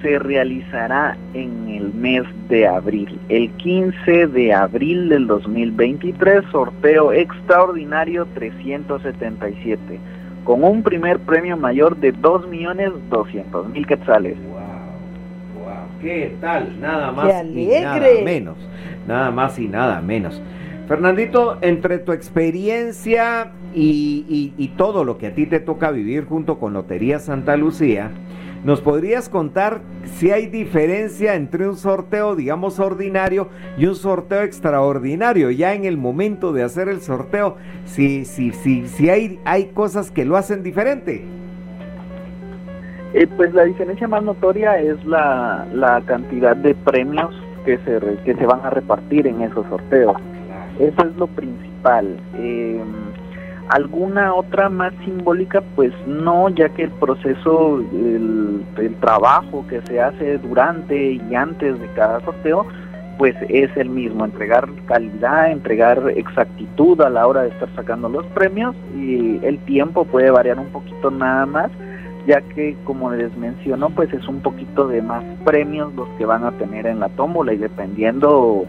se 0.00 0.20
realizará 0.20 1.16
en 1.34 1.68
el 1.68 1.92
mes 1.94 2.22
de 2.48 2.68
abril. 2.68 3.18
El 3.28 3.50
15 3.50 4.28
de 4.28 4.54
abril 4.54 5.08
del 5.08 5.26
2023, 5.26 6.44
sorteo 6.52 7.12
extraordinario 7.12 8.26
377. 8.34 9.98
con 10.44 10.62
un 10.64 10.82
primer 10.82 11.18
premio 11.20 11.56
mayor 11.56 11.96
de 11.96 12.12
2.200.000 12.14 13.86
quetzales. 13.86 14.36
¿Qué 16.02 16.36
tal? 16.40 16.80
Nada 16.80 17.12
más 17.12 17.44
y 17.44 17.66
nada 17.66 18.00
menos. 18.24 18.56
Nada 19.06 19.30
más 19.30 19.58
y 19.58 19.68
nada 19.68 20.00
menos. 20.02 20.42
Fernandito, 20.88 21.58
entre 21.62 21.98
tu 21.98 22.12
experiencia 22.12 23.52
y, 23.72 24.52
y, 24.58 24.68
todo 24.76 25.04
lo 25.04 25.16
que 25.16 25.28
a 25.28 25.34
ti 25.34 25.46
te 25.46 25.60
toca 25.60 25.90
vivir 25.90 26.26
junto 26.26 26.58
con 26.58 26.74
Lotería 26.74 27.18
Santa 27.18 27.56
Lucía, 27.56 28.10
¿Nos 28.64 28.80
podrías 28.80 29.28
contar 29.28 29.80
si 30.04 30.30
hay 30.30 30.46
diferencia 30.46 31.34
entre 31.34 31.68
un 31.68 31.76
sorteo, 31.76 32.36
digamos, 32.36 32.78
ordinario 32.78 33.48
y 33.76 33.86
un 33.86 33.96
sorteo 33.96 34.42
extraordinario? 34.42 35.50
Ya 35.50 35.74
en 35.74 35.84
el 35.84 35.96
momento 35.96 36.52
de 36.52 36.62
hacer 36.62 36.88
el 36.88 37.00
sorteo, 37.00 37.56
si, 37.86 38.24
si, 38.24 38.52
si, 38.52 38.86
si 38.86 39.10
hay, 39.10 39.40
hay 39.44 39.70
cosas 39.74 40.12
que 40.12 40.24
lo 40.24 40.36
hacen 40.36 40.62
diferente. 40.62 41.24
Eh, 43.14 43.26
pues 43.36 43.52
la 43.52 43.64
diferencia 43.64 44.08
más 44.08 44.22
notoria 44.22 44.78
es 44.78 45.04
la, 45.04 45.66
la 45.72 46.00
cantidad 46.02 46.56
de 46.56 46.74
premios 46.74 47.34
que 47.64 47.78
se, 47.78 48.00
que 48.24 48.34
se 48.34 48.46
van 48.46 48.60
a 48.64 48.70
repartir 48.70 49.26
en 49.26 49.42
esos 49.42 49.66
sorteos. 49.66 50.16
Eso 50.78 51.06
es 51.06 51.16
lo 51.16 51.26
principal. 51.26 52.18
Eh, 52.34 52.82
alguna 53.68 54.34
otra 54.34 54.68
más 54.68 54.92
simbólica 55.04 55.62
pues 55.74 55.92
no 56.06 56.48
ya 56.50 56.68
que 56.70 56.84
el 56.84 56.90
proceso 56.90 57.80
el, 57.80 58.64
trabajo 59.00 59.64
que 59.68 59.80
se 59.82 60.00
hace 60.00 60.38
durante 60.38 61.12
y 61.12 61.34
antes 61.34 61.80
de 61.80 61.88
cada 61.94 62.20
sorteo 62.20 62.66
pues 63.18 63.34
es 63.48 63.74
el 63.76 63.88
mismo 63.88 64.24
entregar 64.24 64.68
calidad 64.86 65.50
entregar 65.50 66.12
exactitud 66.16 67.00
a 67.00 67.10
la 67.10 67.26
hora 67.26 67.42
de 67.42 67.48
estar 67.48 67.68
sacando 67.74 68.08
los 68.08 68.26
premios 68.26 68.76
y 68.96 69.40
el 69.44 69.58
tiempo 69.60 70.04
puede 70.04 70.30
variar 70.30 70.58
un 70.58 70.68
poquito 70.68 71.10
nada 71.10 71.46
más 71.46 71.70
ya 72.26 72.40
que 72.40 72.76
como 72.84 73.10
les 73.10 73.36
menciono 73.36 73.90
pues 73.90 74.12
es 74.12 74.26
un 74.28 74.40
poquito 74.40 74.86
de 74.86 75.02
más 75.02 75.24
premios 75.44 75.94
los 75.94 76.08
que 76.18 76.24
van 76.24 76.44
a 76.44 76.52
tener 76.52 76.86
en 76.86 77.00
la 77.00 77.08
tómbola 77.10 77.52
y 77.52 77.58
dependiendo 77.58 78.64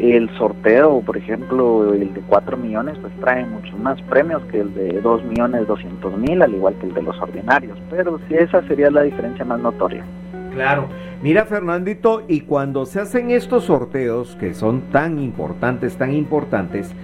el 0.00 0.30
sorteo, 0.38 1.02
por 1.02 1.16
ejemplo, 1.16 1.92
el 1.92 2.14
de 2.14 2.20
4 2.22 2.56
millones, 2.56 2.96
pues 3.00 3.12
trae 3.20 3.44
muchos 3.44 3.78
más 3.78 4.00
premios 4.02 4.42
que 4.44 4.60
el 4.60 4.74
de 4.74 5.00
2 5.00 5.24
millones 5.24 5.66
200 5.68 6.16
mil, 6.16 6.40
al 6.40 6.54
igual 6.54 6.74
que 6.80 6.86
el 6.86 6.94
de 6.94 7.02
los 7.02 7.20
ordinarios. 7.20 7.78
Pero 7.90 8.18
sí, 8.26 8.34
esa 8.34 8.66
sería 8.66 8.90
la 8.90 9.02
diferencia 9.02 9.44
más 9.44 9.60
notoria. 9.60 10.02
Claro. 10.52 10.88
Mira, 11.22 11.44
Fernandito, 11.44 12.22
y 12.28 12.40
cuando 12.40 12.86
se 12.86 13.00
hacen 13.00 13.30
estos 13.30 13.64
sorteos, 13.64 14.36
que 14.36 14.54
son 14.54 14.90
tan 14.90 15.18
importantes, 15.18 15.96
tan 15.96 16.12
importantes, 16.12 16.94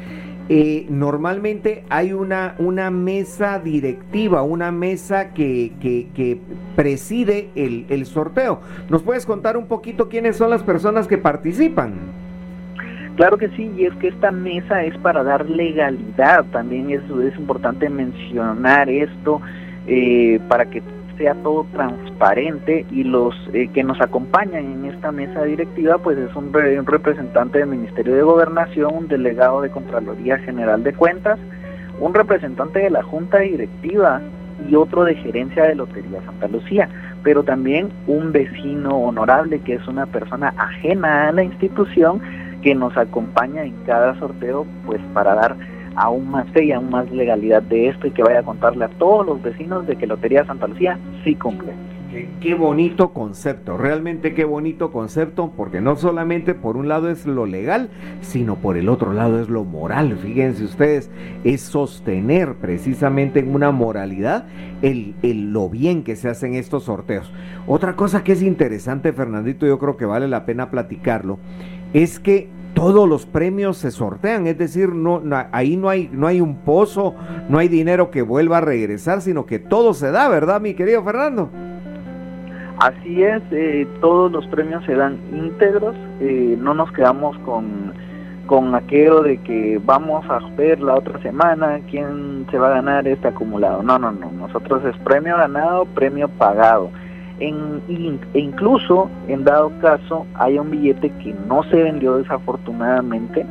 eh, 0.48 0.86
normalmente 0.88 1.84
hay 1.88 2.12
una, 2.12 2.54
una 2.58 2.90
mesa 2.90 3.58
directiva, 3.58 4.42
una 4.42 4.70
mesa 4.70 5.32
que, 5.34 5.72
que, 5.80 6.08
que 6.14 6.38
preside 6.76 7.48
el, 7.54 7.86
el 7.88 8.06
sorteo. 8.06 8.60
¿Nos 8.88 9.02
puedes 9.02 9.26
contar 9.26 9.56
un 9.56 9.66
poquito 9.66 10.08
quiénes 10.08 10.36
son 10.36 10.50
las 10.50 10.62
personas 10.62 11.08
que 11.08 11.18
participan? 11.18 11.94
Claro 13.16 13.38
que 13.38 13.48
sí, 13.50 13.72
y 13.76 13.86
es 13.86 13.94
que 13.94 14.08
esta 14.08 14.30
mesa 14.30 14.84
es 14.84 14.96
para 14.98 15.22
dar 15.22 15.48
legalidad, 15.48 16.44
también 16.52 16.90
es, 16.90 17.00
es 17.02 17.38
importante 17.38 17.88
mencionar 17.88 18.90
esto 18.90 19.40
eh, 19.86 20.38
para 20.48 20.66
que 20.66 20.82
sea 21.16 21.34
todo 21.42 21.66
transparente 21.72 22.86
y 22.90 23.04
los 23.04 23.34
eh, 23.52 23.68
que 23.72 23.82
nos 23.84 24.00
acompañan 24.00 24.64
en 24.64 24.84
esta 24.86 25.12
mesa 25.12 25.44
directiva 25.44 25.98
pues 25.98 26.18
es 26.18 26.34
un, 26.34 26.46
un, 26.46 26.86
representante 26.86 27.58
del 27.58 27.68
Ministerio 27.68 28.14
de 28.14 28.22
Gobernación, 28.22 28.94
un 28.94 29.08
delegado 29.08 29.60
de 29.62 29.70
Contraloría 29.70 30.38
General 30.38 30.82
de 30.82 30.92
Cuentas, 30.92 31.38
un 32.00 32.14
representante 32.14 32.80
de 32.80 32.90
la 32.90 33.02
Junta 33.02 33.38
Directiva 33.38 34.20
y 34.68 34.74
otro 34.74 35.04
de 35.04 35.14
Gerencia 35.14 35.64
de 35.64 35.74
Lotería 35.74 36.22
Santa 36.24 36.48
Lucía, 36.48 36.88
pero 37.22 37.42
también 37.42 37.88
un 38.06 38.32
vecino 38.32 38.96
honorable 38.96 39.60
que 39.60 39.74
es 39.74 39.86
una 39.86 40.06
persona 40.06 40.54
ajena 40.56 41.28
a 41.28 41.32
la 41.32 41.42
institución 41.42 42.20
que 42.62 42.74
nos 42.74 42.96
acompaña 42.96 43.64
en 43.64 43.74
cada 43.84 44.18
sorteo, 44.18 44.66
pues 44.86 45.00
para 45.12 45.34
dar 45.34 45.56
aún 45.96 46.30
más 46.30 46.48
fe 46.50 46.66
y 46.66 46.72
aún 46.72 46.90
más 46.90 47.10
legalidad 47.10 47.62
de 47.62 47.88
esto 47.88 48.06
y 48.06 48.10
que 48.10 48.22
vaya 48.22 48.40
a 48.40 48.44
contarle 48.44 48.84
a 48.84 48.88
todos 48.88 49.26
los 49.26 49.42
vecinos 49.42 49.86
de 49.86 49.96
que 49.96 50.06
Lotería 50.06 50.44
Santa 50.44 50.66
Lucía 50.66 50.98
sí 51.24 51.34
cumple. 51.34 51.72
Qué, 52.40 52.54
bonito 52.54 53.12
concepto, 53.12 53.76
realmente 53.76 54.32
qué 54.32 54.44
bonito 54.44 54.90
concepto, 54.90 55.52
porque 55.54 55.82
no 55.82 55.96
solamente 55.96 56.54
por 56.54 56.76
un 56.76 56.88
lado 56.88 57.10
es 57.10 57.26
lo 57.26 57.44
legal, 57.44 57.90
sino 58.22 58.56
por 58.56 58.78
el 58.78 58.88
otro 58.88 59.12
lado 59.12 59.40
es 59.40 59.50
lo 59.50 59.64
moral. 59.64 60.16
Fíjense 60.16 60.64
ustedes, 60.64 61.10
es 61.44 61.60
sostener 61.60 62.54
precisamente 62.54 63.40
en 63.40 63.54
una 63.54 63.70
moralidad 63.70 64.46
el, 64.80 65.14
el, 65.22 65.52
lo 65.52 65.68
bien 65.68 66.04
que 66.04 66.16
se 66.16 66.28
hacen 66.28 66.54
estos 66.54 66.84
sorteos. 66.84 67.30
Otra 67.66 67.96
cosa 67.96 68.24
que 68.24 68.32
es 68.32 68.42
interesante, 68.42 69.12
Fernandito, 69.12 69.66
yo 69.66 69.78
creo 69.78 69.96
que 69.96 70.06
vale 70.06 70.28
la 70.28 70.46
pena 70.46 70.70
platicarlo, 70.70 71.38
es 71.92 72.18
que 72.18 72.48
todos 72.76 73.08
los 73.08 73.24
premios 73.24 73.78
se 73.78 73.90
sortean, 73.90 74.46
es 74.46 74.58
decir, 74.58 74.90
no, 74.90 75.22
ahí 75.50 75.78
no 75.78 75.88
hay, 75.88 76.10
no 76.12 76.26
hay 76.26 76.42
un 76.42 76.56
pozo, 76.56 77.14
no 77.48 77.58
hay 77.58 77.68
dinero 77.68 78.10
que 78.10 78.20
vuelva 78.20 78.58
a 78.58 78.60
regresar, 78.60 79.22
sino 79.22 79.46
que 79.46 79.58
todo 79.58 79.94
se 79.94 80.10
da, 80.10 80.28
¿verdad, 80.28 80.60
mi 80.60 80.74
querido 80.74 81.02
Fernando? 81.02 81.48
Así 82.78 83.22
es, 83.22 83.42
eh, 83.50 83.88
todos 84.02 84.30
los 84.30 84.46
premios 84.48 84.84
se 84.84 84.94
dan 84.94 85.18
íntegros, 85.32 85.96
eh, 86.20 86.54
no 86.60 86.74
nos 86.74 86.92
quedamos 86.92 87.38
con, 87.38 87.94
con 88.44 88.74
aquello 88.74 89.22
de 89.22 89.38
que 89.38 89.80
vamos 89.82 90.26
a 90.28 90.38
ver 90.54 90.78
la 90.80 90.96
otra 90.96 91.18
semana 91.22 91.80
quién 91.90 92.46
se 92.50 92.58
va 92.58 92.66
a 92.66 92.74
ganar 92.74 93.08
este 93.08 93.28
acumulado. 93.28 93.82
No, 93.82 93.98
no, 93.98 94.12
no, 94.12 94.30
nosotros 94.32 94.84
es 94.84 94.94
premio 94.98 95.38
ganado, 95.38 95.86
premio 95.86 96.28
pagado 96.28 96.90
en, 97.40 97.82
e 98.34 98.38
incluso 98.38 99.10
en 99.28 99.44
dado 99.44 99.70
caso 99.80 100.26
hay 100.34 100.58
un 100.58 100.70
billete 100.70 101.10
que 101.22 101.34
no 101.48 101.62
se 101.64 101.82
vendió 101.82 102.16
desafortunadamente, 102.18 103.44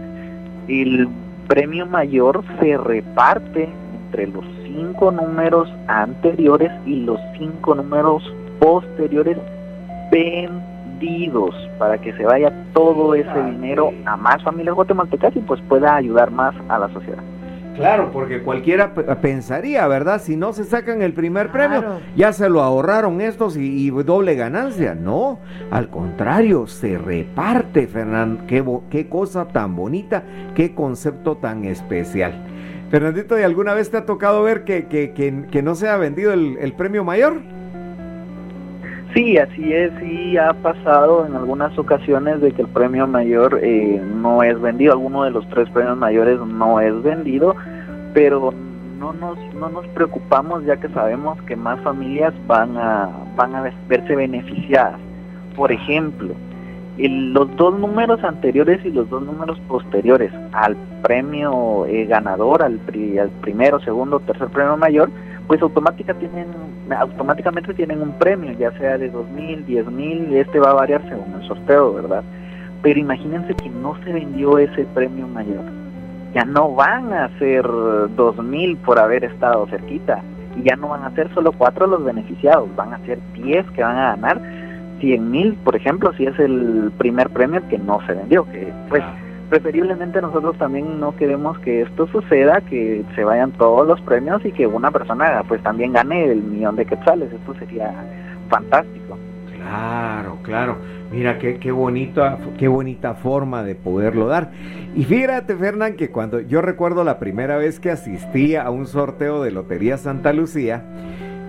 el 0.67 1.07
premio 1.47 1.85
mayor 1.85 2.43
se 2.59 2.77
reparte 2.77 3.69
entre 4.05 4.27
los 4.27 4.43
cinco 4.63 5.11
números 5.11 5.71
anteriores 5.87 6.71
y 6.85 7.01
los 7.01 7.19
cinco 7.37 7.75
números 7.75 8.23
posteriores 8.59 9.37
vendidos 10.11 11.55
para 11.77 11.97
que 11.97 12.13
se 12.13 12.25
vaya 12.25 12.51
todo 12.73 13.13
ese 13.13 13.43
dinero 13.43 13.91
a 14.05 14.15
más 14.17 14.41
familias 14.43 14.75
guatemaltecas 14.75 15.35
y 15.35 15.39
pues 15.39 15.61
pueda 15.67 15.95
ayudar 15.95 16.31
más 16.31 16.55
a 16.69 16.79
la 16.79 16.89
sociedad. 16.89 17.23
Claro, 17.75 18.11
porque 18.11 18.41
cualquiera 18.41 18.93
pensaría, 18.93 19.87
¿verdad? 19.87 20.21
Si 20.21 20.35
no 20.37 20.53
se 20.53 20.63
sacan 20.63 21.01
el 21.01 21.13
primer 21.13 21.51
premio, 21.51 21.99
ya 22.15 22.31
se 22.33 22.49
lo 22.49 22.61
ahorraron 22.61 23.21
estos 23.21 23.57
y, 23.57 23.89
doble 23.89 24.35
ganancia. 24.35 24.95
No, 24.95 25.39
al 25.71 25.89
contrario, 25.89 26.67
se 26.67 26.97
reparte, 26.97 27.87
Fernando. 27.87 28.43
Qué, 28.47 28.63
qué 28.89 29.09
cosa 29.09 29.47
tan 29.47 29.75
bonita, 29.75 30.23
qué 30.55 30.73
concepto 30.73 31.37
tan 31.37 31.65
especial. 31.65 32.33
Fernandito, 32.89 33.37
¿y 33.39 33.43
alguna 33.43 33.73
vez 33.73 33.89
te 33.89 33.97
ha 33.97 34.05
tocado 34.05 34.43
ver 34.43 34.63
que, 34.63 34.85
que, 34.85 35.11
que, 35.13 35.61
no 35.61 35.75
se 35.75 35.89
ha 35.89 35.97
vendido 35.97 36.31
el, 36.33 36.73
premio 36.73 37.03
mayor? 37.03 37.41
Sí, 39.15 39.37
así 39.37 39.71
es, 39.71 39.93
sí 40.01 40.37
ha 40.37 40.51
pasado 40.51 41.25
en 41.25 41.37
algunas 41.37 41.77
ocasiones 41.79 42.41
de 42.41 42.51
que 42.51 42.63
el 42.63 42.67
premio 42.67 43.07
mayor 43.07 43.61
eh, 43.63 44.01
no 44.13 44.43
es 44.43 44.59
vendido, 44.59 44.91
alguno 44.91 45.23
de 45.23 45.31
los 45.31 45.47
tres 45.51 45.69
premios 45.69 45.95
mayores 45.95 46.37
no 46.41 46.81
es 46.81 47.01
vendido, 47.01 47.55
pero 48.13 48.53
no 48.99 49.13
nos, 49.13 49.37
no 49.55 49.69
nos 49.69 49.87
preocupamos 49.87 50.65
ya 50.65 50.75
que 50.75 50.89
sabemos 50.89 51.41
que 51.43 51.55
más 51.55 51.79
familias 51.79 52.33
van 52.45 52.75
a, 52.75 53.09
van 53.37 53.55
a 53.55 53.71
verse 53.87 54.17
beneficiadas. 54.17 54.99
Por 55.55 55.71
ejemplo, 55.71 56.33
los 56.97 57.55
dos 57.55 57.79
números 57.79 58.21
anteriores 58.21 58.83
y 58.83 58.89
los 58.89 59.09
dos 59.09 59.23
números 59.23 59.57
posteriores 59.69 60.33
al 60.51 60.75
premio 61.01 61.85
eh, 61.85 62.05
ganador, 62.05 62.63
al, 62.63 62.81
al 63.21 63.29
primero, 63.39 63.79
segundo, 63.79 64.19
tercer 64.19 64.49
premio 64.49 64.75
mayor, 64.75 65.09
pues 65.47 65.61
automática 65.61 66.13
tienen, 66.13 66.47
automáticamente 66.97 67.73
tienen 67.73 68.01
un 68.01 68.13
premio, 68.13 68.51
ya 68.53 68.71
sea 68.77 68.97
de 68.97 69.09
dos 69.09 69.29
mil, 69.29 69.65
diez 69.65 69.85
mil, 69.87 70.33
este 70.33 70.59
va 70.59 70.71
a 70.71 70.75
variar 70.75 71.01
según 71.07 71.33
el 71.39 71.47
sorteo, 71.47 71.93
¿verdad? 71.93 72.23
Pero 72.81 72.99
imagínense 72.99 73.53
que 73.53 73.69
no 73.69 73.95
se 74.03 74.13
vendió 74.13 74.57
ese 74.57 74.85
premio 74.93 75.27
mayor. 75.27 75.63
Ya 76.33 76.45
no 76.45 76.73
van 76.75 77.13
a 77.13 77.29
ser 77.39 77.65
dos 78.15 78.37
mil 78.37 78.77
por 78.77 78.99
haber 78.99 79.23
estado 79.23 79.65
cerquita. 79.67 80.21
Y 80.57 80.63
ya 80.63 80.75
no 80.75 80.89
van 80.89 81.03
a 81.03 81.11
ser 81.11 81.33
solo 81.33 81.51
cuatro 81.51 81.87
los 81.87 82.03
beneficiados, 82.03 82.73
van 82.75 82.93
a 82.93 82.99
ser 82.99 83.19
diez 83.33 83.65
que 83.71 83.83
van 83.83 83.97
a 83.97 84.15
ganar 84.15 84.41
cien 84.99 85.29
mil, 85.29 85.53
por 85.63 85.75
ejemplo, 85.75 86.13
si 86.13 86.25
es 86.25 86.37
el 86.39 86.91
primer 86.97 87.29
premio 87.29 87.61
que 87.67 87.77
no 87.77 87.99
se 88.05 88.13
vendió, 88.13 88.45
que 88.45 88.71
pues 88.89 89.03
preferiblemente 89.49 90.21
nosotros 90.21 90.57
también 90.57 90.99
no 90.99 91.15
queremos 91.15 91.57
que 91.59 91.81
esto 91.81 92.07
suceda, 92.07 92.61
que 92.61 93.03
se 93.15 93.23
vayan 93.23 93.51
todos 93.51 93.87
los 93.87 94.01
premios 94.01 94.43
y 94.45 94.51
que 94.51 94.67
una 94.67 94.91
persona 94.91 95.43
pues 95.47 95.61
también 95.63 95.93
gane 95.93 96.31
el 96.31 96.41
millón 96.41 96.75
de 96.75 96.85
quetzales, 96.85 97.31
esto 97.31 97.53
sería 97.55 97.93
fantástico. 98.49 99.17
Claro, 99.55 100.37
claro. 100.43 100.77
Mira 101.11 101.39
qué, 101.39 101.59
qué, 101.59 101.71
bonita, 101.71 102.37
qué 102.57 102.67
bonita 102.67 103.15
forma 103.15 103.63
de 103.63 103.75
poderlo 103.75 104.27
dar. 104.27 104.51
Y 104.95 105.03
fíjate, 105.05 105.55
Fernán, 105.55 105.95
que 105.95 106.11
cuando 106.11 106.39
yo 106.39 106.61
recuerdo 106.61 107.03
la 107.03 107.19
primera 107.19 107.57
vez 107.57 107.79
que 107.79 107.91
asistí 107.91 108.55
a 108.55 108.69
un 108.69 108.85
sorteo 108.85 109.41
de 109.41 109.51
Lotería 109.51 109.97
Santa 109.97 110.33
Lucía, 110.33 110.83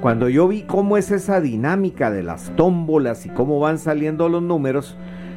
cuando 0.00 0.28
yo 0.28 0.46
vi 0.46 0.62
cómo 0.62 0.96
es 0.96 1.10
esa 1.10 1.40
dinámica 1.40 2.10
de 2.10 2.22
las 2.22 2.54
tómbolas 2.56 3.26
y 3.26 3.30
cómo 3.30 3.58
van 3.60 3.78
saliendo 3.78 4.28
los 4.28 4.42
números, 4.42 4.96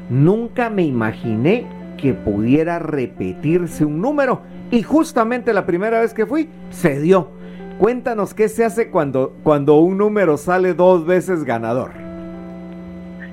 nunca 0.09 0.69
me 0.69 0.83
imaginé 0.83 1.65
que 2.00 2.13
pudiera 2.13 2.79
repetirse 2.79 3.86
un 3.86 4.01
número. 4.01 4.41
Y 4.72 4.84
justamente 4.84 5.53
la 5.53 5.65
primera 5.65 6.00
vez 6.00 6.13
que 6.13 6.25
fui, 6.25 6.50
se 6.70 7.00
dio. 7.00 7.29
Cuéntanos 7.77 8.34
qué 8.34 8.50
se 8.50 8.65
hace 8.65 8.89
cuando, 8.89 9.34
cuando 9.44 9.79
un 9.79 9.98
número 9.98 10.38
sale 10.38 10.74
dos 10.74 11.06
veces 11.06 11.44
ganador. 11.44 11.91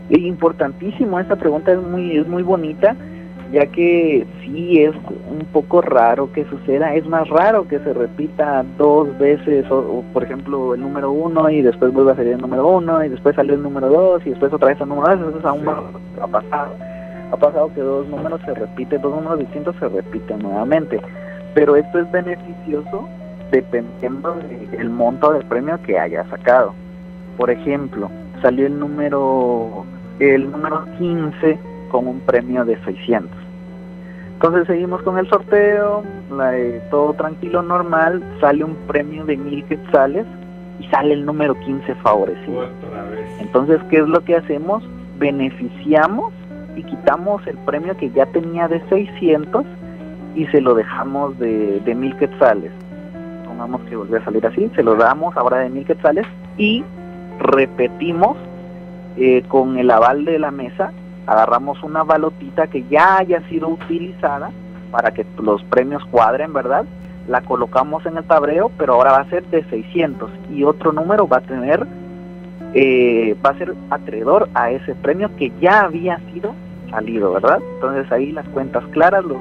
Importantísimo, 0.08 1.18
esta 1.18 1.34
pregunta 1.34 1.72
es 1.72 1.82
muy, 1.82 2.16
es 2.16 2.28
muy 2.28 2.44
bonita, 2.44 2.94
ya 3.52 3.66
que 3.66 4.24
sí 4.44 4.80
es 4.80 4.94
un 4.94 5.44
poco 5.52 5.80
raro 5.80 6.30
que 6.32 6.44
suceda, 6.44 6.94
es 6.94 7.04
más 7.08 7.28
raro 7.28 7.66
que 7.66 7.80
se 7.80 7.92
repita 7.92 8.64
dos 8.78 9.18
veces, 9.18 9.68
o, 9.68 10.04
por 10.12 10.22
ejemplo, 10.22 10.74
el 10.74 10.80
número 10.80 11.10
uno 11.10 11.50
y 11.50 11.60
después 11.60 11.92
vuelve 11.92 12.12
a 12.12 12.16
salir 12.16 12.34
el 12.34 12.40
número 12.40 12.68
uno 12.68 13.04
y 13.04 13.08
después 13.08 13.34
sale 13.34 13.54
el 13.54 13.62
número 13.62 13.88
dos 13.88 14.24
y 14.24 14.30
después 14.30 14.52
otra 14.52 14.68
vez 14.68 14.80
el 14.80 14.88
número 14.88 15.16
dos, 15.16 15.34
eso 15.36 15.48
aún 15.48 15.68
ha 15.68 16.26
pasado 16.28 16.70
ha 17.32 17.36
pasado 17.36 17.72
que 17.74 17.80
dos 17.80 18.06
números 18.08 18.40
se 18.44 18.54
repiten, 18.54 19.02
dos 19.02 19.14
números 19.14 19.40
distintos 19.40 19.76
se 19.76 19.88
repiten 19.88 20.38
nuevamente. 20.40 21.00
Pero 21.54 21.76
esto 21.76 21.98
es 21.98 22.10
beneficioso 22.12 23.08
dependiendo 23.50 24.34
del 24.70 24.90
monto 24.90 25.32
del 25.32 25.44
premio 25.44 25.80
que 25.82 25.98
haya 25.98 26.24
sacado. 26.28 26.74
Por 27.36 27.50
ejemplo, 27.50 28.10
salió 28.42 28.66
el 28.66 28.78
número 28.78 29.84
el 30.18 30.50
número 30.50 30.84
15 30.98 31.58
con 31.90 32.06
un 32.06 32.20
premio 32.20 32.64
de 32.64 32.76
600. 32.84 33.30
Entonces 34.34 34.66
seguimos 34.66 35.02
con 35.02 35.18
el 35.18 35.28
sorteo, 35.28 36.02
todo 36.90 37.14
tranquilo, 37.14 37.62
normal, 37.62 38.22
sale 38.40 38.64
un 38.64 38.74
premio 38.86 39.24
de 39.24 39.36
mil 39.36 39.64
quetzales 39.64 40.26
y 40.78 40.86
sale 40.88 41.14
el 41.14 41.24
número 41.24 41.54
15 41.54 41.94
favorecido. 41.96 42.68
Entonces, 43.40 43.80
¿qué 43.88 43.96
es 43.98 44.08
lo 44.08 44.20
que 44.22 44.36
hacemos? 44.36 44.84
Beneficiamos 45.18 46.34
y 46.76 46.82
quitamos 46.84 47.44
el 47.46 47.56
premio 47.58 47.96
que 47.96 48.10
ya 48.10 48.26
tenía 48.26 48.68
de 48.68 48.80
600 48.88 49.64
y 50.34 50.46
se 50.46 50.60
lo 50.60 50.74
dejamos 50.74 51.38
de, 51.38 51.80
de 51.80 51.94
mil 51.94 52.14
quetzales. 52.16 52.70
Pongamos 53.46 53.80
que 53.82 53.96
volvió 53.96 54.18
a 54.18 54.24
salir 54.24 54.46
así, 54.46 54.70
se 54.76 54.82
lo 54.82 54.94
damos 54.94 55.36
ahora 55.36 55.58
de 55.58 55.70
mil 55.70 55.84
quetzales 55.84 56.26
y 56.58 56.84
repetimos 57.38 58.36
eh, 59.16 59.42
con 59.48 59.78
el 59.78 59.90
aval 59.90 60.26
de 60.26 60.38
la 60.38 60.50
mesa, 60.50 60.92
agarramos 61.26 61.82
una 61.82 62.02
balotita 62.02 62.66
que 62.66 62.84
ya 62.90 63.16
haya 63.16 63.40
sido 63.48 63.68
utilizada 63.68 64.50
para 64.90 65.12
que 65.12 65.24
los 65.42 65.62
premios 65.64 66.04
cuadren, 66.06 66.52
¿verdad? 66.52 66.84
La 67.26 67.40
colocamos 67.40 68.04
en 68.04 68.18
el 68.18 68.24
tablero, 68.24 68.70
pero 68.76 68.94
ahora 68.94 69.12
va 69.12 69.18
a 69.20 69.30
ser 69.30 69.44
de 69.46 69.64
600 69.64 70.30
y 70.52 70.64
otro 70.64 70.92
número 70.92 71.26
va 71.26 71.38
a 71.38 71.40
tener, 71.40 71.86
eh, 72.74 73.34
va 73.44 73.50
a 73.50 73.58
ser 73.58 73.74
acreedor 73.90 74.50
a 74.54 74.70
ese 74.70 74.94
premio 74.94 75.34
que 75.36 75.50
ya 75.60 75.80
había 75.80 76.20
sido 76.32 76.54
salido, 76.90 77.32
¿verdad? 77.32 77.58
Entonces 77.74 78.10
ahí 78.12 78.32
las 78.32 78.48
cuentas 78.48 78.84
claras, 78.92 79.24
los, 79.24 79.40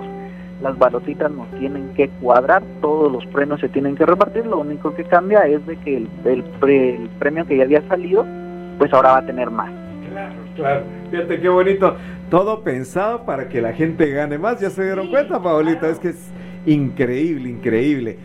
las 0.61 0.77
balotitas 0.77 1.31
nos 1.31 1.49
tienen 1.59 1.93
que 1.95 2.09
cuadrar, 2.21 2.63
todos 2.81 3.11
los 3.11 3.25
premios 3.27 3.59
se 3.59 3.69
tienen 3.69 3.95
que 3.95 4.05
repartir, 4.05 4.45
lo 4.45 4.59
único 4.59 4.93
que 4.93 5.03
cambia 5.03 5.45
es 5.47 5.65
de 5.65 5.77
que 5.77 5.97
el, 5.97 6.09
el, 6.25 7.09
premio 7.19 7.45
que 7.45 7.57
ya 7.57 7.63
había 7.63 7.87
salido, 7.87 8.25
pues 8.77 8.93
ahora 8.93 9.13
va 9.13 9.17
a 9.19 9.25
tener 9.25 9.49
más. 9.49 9.71
Claro, 10.09 10.35
claro. 10.55 10.83
Fíjate 11.11 11.41
qué 11.41 11.49
bonito. 11.49 11.95
Todo 12.29 12.63
pensado 12.63 13.25
para 13.25 13.49
que 13.49 13.61
la 13.61 13.73
gente 13.73 14.09
gane 14.09 14.37
más. 14.37 14.59
¿Ya 14.59 14.69
se 14.69 14.83
dieron 14.83 15.09
cuenta, 15.09 15.41
Paolita? 15.41 15.89
Es 15.89 15.99
que 15.99 16.09
es 16.09 16.31
increíble, 16.65 17.49
increíble. 17.49 18.17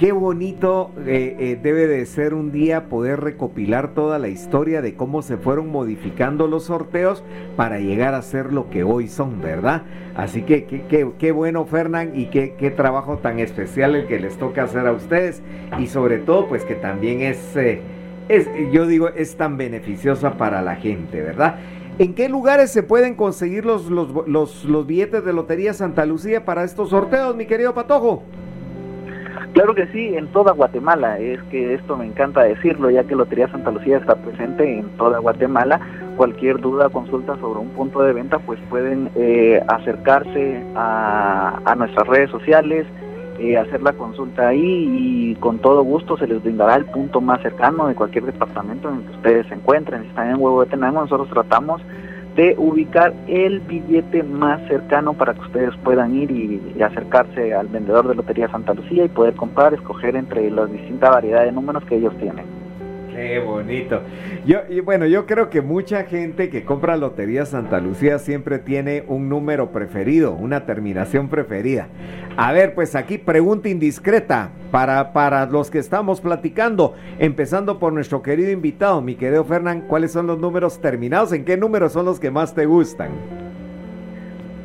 Qué 0.00 0.12
bonito 0.12 0.92
eh, 1.06 1.36
eh, 1.38 1.58
debe 1.62 1.86
de 1.86 2.06
ser 2.06 2.32
un 2.32 2.52
día 2.52 2.88
poder 2.88 3.20
recopilar 3.20 3.92
toda 3.92 4.18
la 4.18 4.28
historia 4.28 4.80
de 4.80 4.94
cómo 4.94 5.20
se 5.20 5.36
fueron 5.36 5.68
modificando 5.68 6.46
los 6.46 6.64
sorteos 6.64 7.22
para 7.54 7.80
llegar 7.80 8.14
a 8.14 8.22
ser 8.22 8.50
lo 8.50 8.70
que 8.70 8.82
hoy 8.82 9.08
son, 9.08 9.42
¿verdad? 9.42 9.82
Así 10.16 10.40
que 10.40 10.64
qué 11.18 11.32
bueno, 11.32 11.66
Fernán, 11.66 12.12
y 12.14 12.30
qué, 12.30 12.72
trabajo 12.74 13.18
tan 13.18 13.40
especial 13.40 13.94
el 13.94 14.06
que 14.06 14.18
les 14.18 14.38
toca 14.38 14.62
hacer 14.62 14.86
a 14.86 14.92
ustedes. 14.92 15.42
Y 15.78 15.86
sobre 15.88 16.16
todo, 16.16 16.48
pues 16.48 16.64
que 16.64 16.76
también 16.76 17.20
es, 17.20 17.54
eh, 17.54 17.82
yo 18.72 18.86
digo, 18.86 19.10
es 19.10 19.36
tan 19.36 19.58
beneficiosa 19.58 20.38
para 20.38 20.62
la 20.62 20.76
gente, 20.76 21.20
¿verdad? 21.20 21.56
¿En 21.98 22.14
qué 22.14 22.30
lugares 22.30 22.70
se 22.70 22.82
pueden 22.82 23.16
conseguir 23.16 23.66
los 23.66 24.86
billetes 24.86 25.26
de 25.26 25.32
Lotería 25.34 25.74
Santa 25.74 26.06
Lucía 26.06 26.46
para 26.46 26.64
estos 26.64 26.88
sorteos, 26.88 27.36
mi 27.36 27.44
querido 27.44 27.74
Patojo? 27.74 28.22
Claro 29.52 29.74
que 29.74 29.86
sí, 29.88 30.14
en 30.14 30.28
toda 30.28 30.52
Guatemala, 30.52 31.18
es 31.18 31.42
que 31.50 31.74
esto 31.74 31.96
me 31.96 32.06
encanta 32.06 32.42
decirlo, 32.42 32.88
ya 32.88 33.02
que 33.02 33.16
Lotería 33.16 33.48
Santa 33.48 33.72
Lucía 33.72 33.98
está 33.98 34.14
presente 34.14 34.78
en 34.78 34.88
toda 34.90 35.18
Guatemala. 35.18 35.80
Cualquier 36.16 36.60
duda, 36.60 36.88
consulta 36.88 37.36
sobre 37.40 37.58
un 37.58 37.70
punto 37.70 38.00
de 38.02 38.12
venta, 38.12 38.38
pues 38.38 38.60
pueden 38.70 39.10
eh, 39.16 39.60
acercarse 39.66 40.62
a, 40.76 41.74
nuestras 41.76 42.06
redes 42.06 42.30
sociales, 42.30 42.86
eh, 43.40 43.56
hacer 43.56 43.82
la 43.82 43.92
consulta 43.94 44.48
ahí 44.48 44.60
y 44.62 45.34
con 45.36 45.58
todo 45.58 45.82
gusto 45.82 46.16
se 46.16 46.28
les 46.28 46.42
brindará 46.42 46.76
el 46.76 46.84
punto 46.84 47.20
más 47.20 47.42
cercano 47.42 47.88
de 47.88 47.94
cualquier 47.94 48.26
departamento 48.26 48.88
en 48.88 48.96
el 48.96 49.02
que 49.02 49.16
ustedes 49.16 49.46
se 49.48 49.54
encuentren. 49.54 50.02
Si 50.02 50.08
están 50.08 50.30
en 50.30 50.40
Huevo 50.40 50.62
de 50.62 50.70
Tenango, 50.70 51.00
nosotros 51.00 51.28
tratamos 51.30 51.82
de 52.40 52.54
ubicar 52.56 53.12
el 53.26 53.60
billete 53.60 54.22
más 54.22 54.66
cercano 54.66 55.12
para 55.12 55.34
que 55.34 55.40
ustedes 55.40 55.76
puedan 55.84 56.14
ir 56.16 56.30
y, 56.30 56.82
acercarse 56.82 57.52
al 57.52 57.68
vendedor 57.68 58.08
de 58.08 58.14
Lotería 58.14 58.48
Santa 58.48 58.72
Lucía 58.72 59.04
y 59.04 59.08
poder 59.08 59.34
comprar, 59.34 59.74
escoger 59.74 60.16
entre 60.16 60.50
las 60.50 60.72
distintas 60.72 61.10
variedades 61.10 61.48
de 61.48 61.52
números 61.52 61.84
que 61.84 61.96
ellos 61.96 62.16
tienen. 62.16 62.59
Qué 63.14 63.40
bonito. 63.40 64.00
Yo, 64.46 64.60
y 64.68 64.80
bueno, 64.80 65.06
yo 65.06 65.26
creo 65.26 65.50
que 65.50 65.60
mucha 65.60 66.04
gente 66.04 66.48
que 66.48 66.64
compra 66.64 66.96
Lotería 66.96 67.44
Santa 67.44 67.80
Lucía 67.80 68.18
siempre 68.18 68.58
tiene 68.58 69.04
un 69.06 69.28
número 69.28 69.72
preferido, 69.72 70.32
una 70.32 70.64
terminación 70.66 71.28
preferida. 71.28 71.88
A 72.36 72.52
ver, 72.52 72.74
pues 72.74 72.94
aquí 72.94 73.18
pregunta 73.18 73.68
indiscreta 73.68 74.50
para, 74.70 75.12
para 75.12 75.46
los 75.46 75.70
que 75.70 75.78
estamos 75.78 76.20
platicando, 76.20 76.94
empezando 77.18 77.78
por 77.78 77.92
nuestro 77.92 78.22
querido 78.22 78.50
invitado, 78.50 79.02
mi 79.02 79.16
querido 79.16 79.44
Fernán, 79.44 79.82
¿cuáles 79.82 80.12
son 80.12 80.26
los 80.26 80.38
números 80.38 80.80
terminados? 80.80 81.32
¿En 81.32 81.44
qué 81.44 81.56
números 81.56 81.92
son 81.92 82.06
los 82.06 82.20
que 82.20 82.30
más 82.30 82.54
te 82.54 82.66
gustan? 82.66 83.10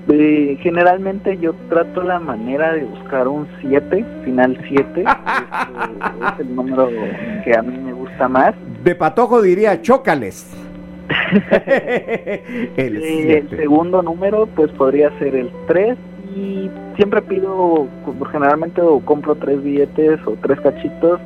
Eh, 0.08 0.60
generalmente 0.62 1.36
yo 1.39 1.53
trato 1.67 2.03
la 2.03 2.19
manera 2.19 2.73
de 2.73 2.84
buscar 2.84 3.27
un 3.27 3.47
7, 3.62 4.05
final 4.23 4.55
7, 4.67 5.03
es, 5.03 6.39
el 6.39 6.55
número 6.55 6.89
que 7.43 7.58
a 7.58 7.63
mí 7.63 7.75
me 7.75 7.91
gusta 7.91 8.05
más. 8.28 8.56
De 8.84 8.95
patojo 8.95 9.41
diría 9.41 9.82
chócales. 9.82 10.51
el, 12.78 12.97
el, 12.97 13.49
segundo 13.49 14.01
número 14.01 14.47
pues 14.56 14.71
podría 14.71 15.15
ser 15.19 15.36
el 15.36 15.51
3 15.67 15.97
y 16.36 16.69
siempre 16.95 17.21
pido, 17.21 17.88
generalmente 18.32 18.82
compro 19.06 19.36
tres 19.36 19.62
billetes 19.63 20.19
o 20.25 20.36
tres 20.41 20.60
cachitos 20.62 21.19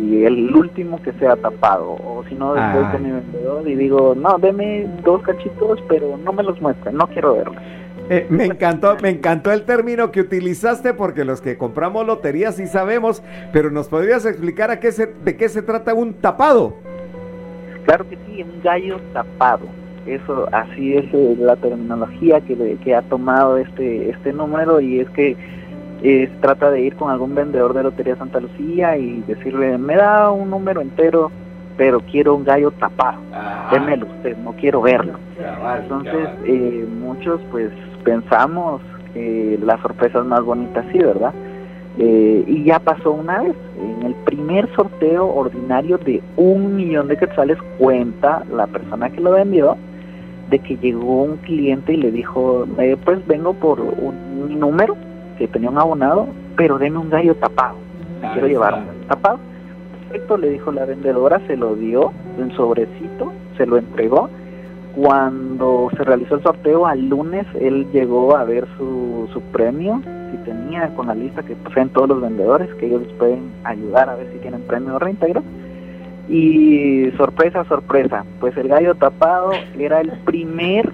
y 0.00 0.24
el 0.24 0.54
último 0.54 1.00
que 1.02 1.12
sea 1.14 1.36
tapado 1.36 1.90
o 1.90 2.24
si 2.28 2.34
no 2.34 2.54
después 2.54 2.84
ah. 2.86 2.92
con 2.92 3.02
mi 3.02 3.10
vendedor 3.10 3.68
y 3.68 3.74
digo 3.74 4.14
no 4.14 4.38
deme 4.38 4.86
dos 5.02 5.22
cachitos 5.22 5.80
pero 5.88 6.16
no 6.16 6.32
me 6.32 6.42
los 6.42 6.60
muestren 6.60 6.96
no 6.96 7.06
quiero 7.08 7.34
verlos 7.34 7.56
eh, 8.08 8.26
me 8.30 8.44
encantó, 8.44 8.96
me 9.02 9.10
encantó 9.10 9.52
el 9.52 9.64
término 9.64 10.10
que 10.10 10.20
utilizaste 10.20 10.94
porque 10.94 11.24
los 11.24 11.40
que 11.40 11.58
compramos 11.58 12.06
loterías 12.06 12.56
sí 12.56 12.66
sabemos, 12.66 13.22
pero 13.52 13.70
nos 13.70 13.88
podrías 13.88 14.24
explicar 14.26 14.70
a 14.70 14.80
qué 14.80 14.92
se, 14.92 15.06
de 15.06 15.36
qué 15.36 15.48
se 15.48 15.62
trata 15.62 15.94
un 15.94 16.14
tapado. 16.14 16.76
Claro 17.84 18.08
que 18.08 18.16
sí, 18.26 18.42
un 18.42 18.62
gallo 18.62 19.00
tapado. 19.12 19.66
Eso, 20.06 20.48
así 20.52 20.94
es 20.94 21.04
eh, 21.12 21.36
la 21.38 21.56
terminología 21.56 22.40
que, 22.40 22.78
que 22.82 22.94
ha 22.94 23.02
tomado 23.02 23.56
este 23.56 24.10
este 24.10 24.32
número 24.32 24.80
y 24.80 25.00
es 25.00 25.10
que 25.10 25.36
eh, 26.02 26.30
se 26.32 26.40
trata 26.40 26.70
de 26.70 26.82
ir 26.82 26.94
con 26.94 27.10
algún 27.10 27.34
vendedor 27.34 27.74
de 27.74 27.82
Lotería 27.82 28.16
Santa 28.16 28.38
Lucía 28.38 28.96
y 28.96 29.22
decirle, 29.26 29.78
me 29.78 29.96
da 29.96 30.30
un 30.30 30.50
número 30.50 30.80
entero, 30.80 31.32
pero 31.76 32.00
quiero 32.00 32.34
un 32.34 32.44
gallo 32.44 32.70
tapado, 32.70 33.20
démelo 33.72 34.06
usted, 34.06 34.36
no 34.38 34.52
quiero 34.52 34.82
verlo. 34.82 35.18
Entonces, 35.80 36.28
eh, 36.44 36.86
muchos 37.00 37.40
pues 37.50 37.70
pensamos 38.06 38.80
que 39.12 39.58
la 39.62 39.82
sorpresa 39.82 40.20
es 40.20 40.24
más 40.24 40.42
bonita 40.42 40.80
así, 40.80 40.98
¿verdad? 40.98 41.34
Eh, 41.98 42.44
y 42.46 42.64
ya 42.64 42.78
pasó 42.78 43.10
una 43.10 43.40
vez, 43.42 43.56
en 43.82 44.06
el 44.06 44.14
primer 44.14 44.72
sorteo 44.76 45.26
ordinario 45.26 45.98
de 45.98 46.22
un 46.36 46.76
millón 46.76 47.08
de 47.08 47.16
quetzales 47.16 47.58
cuenta 47.78 48.44
la 48.54 48.66
persona 48.68 49.10
que 49.10 49.20
lo 49.20 49.32
vendió 49.32 49.76
de 50.50 50.60
que 50.60 50.76
llegó 50.76 51.24
un 51.24 51.38
cliente 51.38 51.94
y 51.94 51.96
le 51.96 52.12
dijo, 52.12 52.66
eh, 52.78 52.96
pues 53.04 53.26
vengo 53.26 53.54
por 53.54 53.80
un 53.80 54.60
número 54.60 54.96
que 55.36 55.48
tenía 55.48 55.70
un 55.70 55.78
abonado, 55.78 56.28
pero 56.56 56.78
deme 56.78 56.98
un 56.98 57.10
gallo 57.10 57.34
tapado, 57.34 57.76
me 58.22 58.30
quiero 58.32 58.46
llevar 58.46 58.74
un 58.74 58.86
gallo 58.86 59.06
tapado. 59.08 59.38
Perfecto, 60.08 60.36
le 60.36 60.50
dijo 60.50 60.70
la 60.70 60.84
vendedora, 60.84 61.40
se 61.48 61.56
lo 61.56 61.74
dio 61.74 62.12
en 62.38 62.54
sobrecito, 62.54 63.32
se 63.56 63.66
lo 63.66 63.78
entregó 63.78 64.30
cuando 64.96 65.90
se 65.94 66.02
realizó 66.04 66.36
el 66.36 66.42
sorteo 66.42 66.86
al 66.86 67.08
lunes, 67.08 67.46
él 67.60 67.86
llegó 67.92 68.34
a 68.34 68.44
ver 68.44 68.66
su, 68.78 69.28
su 69.30 69.42
premio, 69.42 70.00
si 70.30 70.38
tenía 70.38 70.88
con 70.94 71.08
la 71.08 71.14
lista 71.14 71.42
que 71.42 71.54
poseen 71.54 71.90
todos 71.90 72.08
los 72.08 72.22
vendedores, 72.22 72.72
que 72.76 72.86
ellos 72.86 73.02
les 73.02 73.12
pueden 73.12 73.52
ayudar 73.64 74.08
a 74.08 74.14
ver 74.14 74.32
si 74.32 74.38
tienen 74.38 74.62
premio 74.62 74.98
reintegro. 74.98 75.42
Y 76.30 77.10
sorpresa, 77.18 77.64
sorpresa, 77.64 78.24
pues 78.40 78.56
el 78.56 78.68
gallo 78.68 78.94
tapado 78.94 79.50
era 79.78 80.00
el 80.00 80.10
primer 80.24 80.90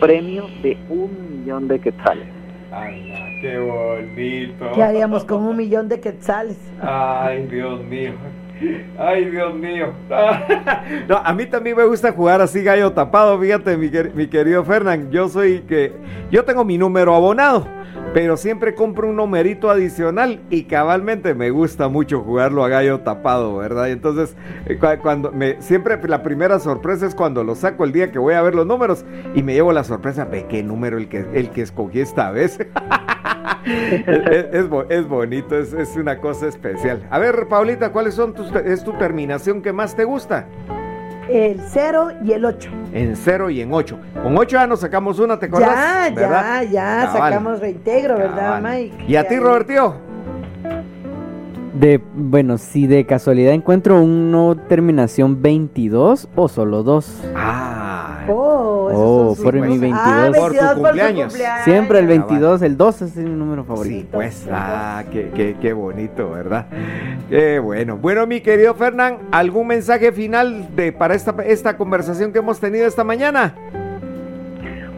premio 0.00 0.44
de 0.62 0.76
un 0.90 1.10
millón 1.30 1.66
de 1.66 1.78
quetzales. 1.78 2.28
Ay, 2.70 3.38
qué 3.40 3.58
bonito. 3.58 4.70
¿Qué 4.74 4.82
haríamos 4.82 5.24
con 5.24 5.42
un 5.44 5.56
millón 5.56 5.88
de 5.88 5.98
quetzales? 5.98 6.58
Ay, 6.82 7.46
Dios 7.46 7.82
mío. 7.84 8.12
Ay, 8.98 9.26
Dios 9.26 9.54
mío. 9.54 9.92
No, 11.08 11.16
a 11.16 11.32
mí 11.32 11.46
también 11.46 11.76
me 11.76 11.84
gusta 11.84 12.12
jugar 12.12 12.40
así 12.40 12.62
gallo 12.62 12.92
tapado, 12.92 13.38
fíjate, 13.38 13.76
mi, 13.76 13.90
mi 14.14 14.28
querido 14.28 14.64
Fernán. 14.64 15.10
Yo 15.10 15.28
soy 15.28 15.60
que. 15.60 15.92
Yo 16.30 16.44
tengo 16.44 16.64
mi 16.64 16.78
número 16.78 17.14
abonado 17.14 17.66
pero 18.12 18.36
siempre 18.36 18.74
compro 18.74 19.08
un 19.08 19.16
numerito 19.16 19.70
adicional 19.70 20.40
y 20.50 20.64
cabalmente 20.64 21.34
me 21.34 21.50
gusta 21.50 21.88
mucho 21.88 22.22
jugarlo 22.22 22.64
a 22.64 22.68
gallo 22.68 23.00
tapado, 23.00 23.56
¿verdad? 23.56 23.86
Y 23.88 23.92
entonces, 23.92 24.36
eh, 24.66 24.78
cuando 25.00 25.30
me, 25.30 25.60
siempre 25.62 25.96
la 26.08 26.22
primera 26.22 26.58
sorpresa 26.58 27.06
es 27.06 27.14
cuando 27.14 27.44
lo 27.44 27.54
saco 27.54 27.84
el 27.84 27.92
día 27.92 28.10
que 28.10 28.18
voy 28.18 28.34
a 28.34 28.42
ver 28.42 28.54
los 28.54 28.66
números 28.66 29.04
y 29.34 29.42
me 29.42 29.54
llevo 29.54 29.72
la 29.72 29.84
sorpresa, 29.84 30.24
ve 30.24 30.46
qué 30.48 30.62
número 30.62 30.98
el 30.98 31.08
que, 31.08 31.24
el 31.34 31.50
que 31.50 31.62
escogí 31.62 32.00
esta 32.00 32.30
vez. 32.32 32.58
es, 33.64 34.68
es, 34.88 35.08
bonito, 35.08 35.56
es, 35.56 35.72
es, 35.72 35.96
una 35.96 36.18
cosa 36.18 36.48
especial. 36.48 37.06
A 37.10 37.18
ver, 37.18 37.46
Paulita, 37.48 37.92
¿cuáles 37.92 38.14
son 38.14 38.34
tus, 38.34 38.49
es 38.58 38.84
tu 38.84 38.92
terminación 38.94 39.62
que 39.62 39.72
más 39.72 39.94
te 39.94 40.04
gusta? 40.04 40.46
el 41.30 41.60
0 41.68 42.12
y 42.24 42.32
el 42.32 42.44
8. 42.44 42.70
En 42.92 43.16
0 43.16 43.50
y 43.50 43.60
en 43.60 43.72
8. 43.72 43.98
Con 44.22 44.36
8 44.36 44.50
ya 44.50 44.66
nos 44.66 44.80
sacamos 44.80 45.18
una, 45.18 45.38
¿te 45.38 45.46
acuerdas? 45.46 46.12
Ya, 46.14 46.14
ya, 46.14 46.62
ya, 46.64 47.12
sacamos 47.12 47.60
reintegro, 47.60 48.16
¿verdad, 48.16 48.60
Mike? 48.60 49.04
¿Y 49.06 49.16
a 49.16 49.26
ti, 49.26 49.38
Roberto? 49.38 50.09
De, 51.74 52.00
bueno, 52.14 52.58
si 52.58 52.86
de 52.86 53.06
casualidad 53.06 53.52
encuentro 53.52 54.02
una 54.02 54.60
terminación 54.66 55.40
22 55.40 56.28
o 56.34 56.48
solo 56.48 56.82
2. 56.82 57.22
Ah. 57.36 58.24
Oh, 58.28 58.90
oh 58.92 59.36
por 59.42 59.54
mi 59.54 59.78
22. 59.78 59.92
Ah, 59.94 60.30
por, 60.36 60.52
tu 60.52 60.80
cumpleaños. 60.80 61.36
Siempre 61.64 61.98
el 62.00 62.06
22, 62.06 62.62
el 62.62 62.76
2 62.76 63.02
es 63.02 63.16
mi 63.16 63.30
número 63.30 63.64
favorito. 63.64 64.00
Sí, 64.00 64.08
pues, 64.10 64.46
ah, 64.52 65.04
qué, 65.10 65.30
qué, 65.34 65.56
qué, 65.60 65.72
bonito, 65.72 66.30
¿verdad? 66.30 66.66
Qué 67.28 67.58
bueno. 67.58 67.96
Bueno, 67.96 68.26
mi 68.26 68.40
querido 68.40 68.74
Fernán, 68.74 69.18
¿algún 69.30 69.68
mensaje 69.68 70.12
final 70.12 70.74
de, 70.74 70.92
para 70.92 71.14
esta, 71.14 71.34
esta 71.44 71.76
conversación 71.76 72.32
que 72.32 72.40
hemos 72.40 72.60
tenido 72.60 72.86
esta 72.86 73.04
mañana? 73.04 73.54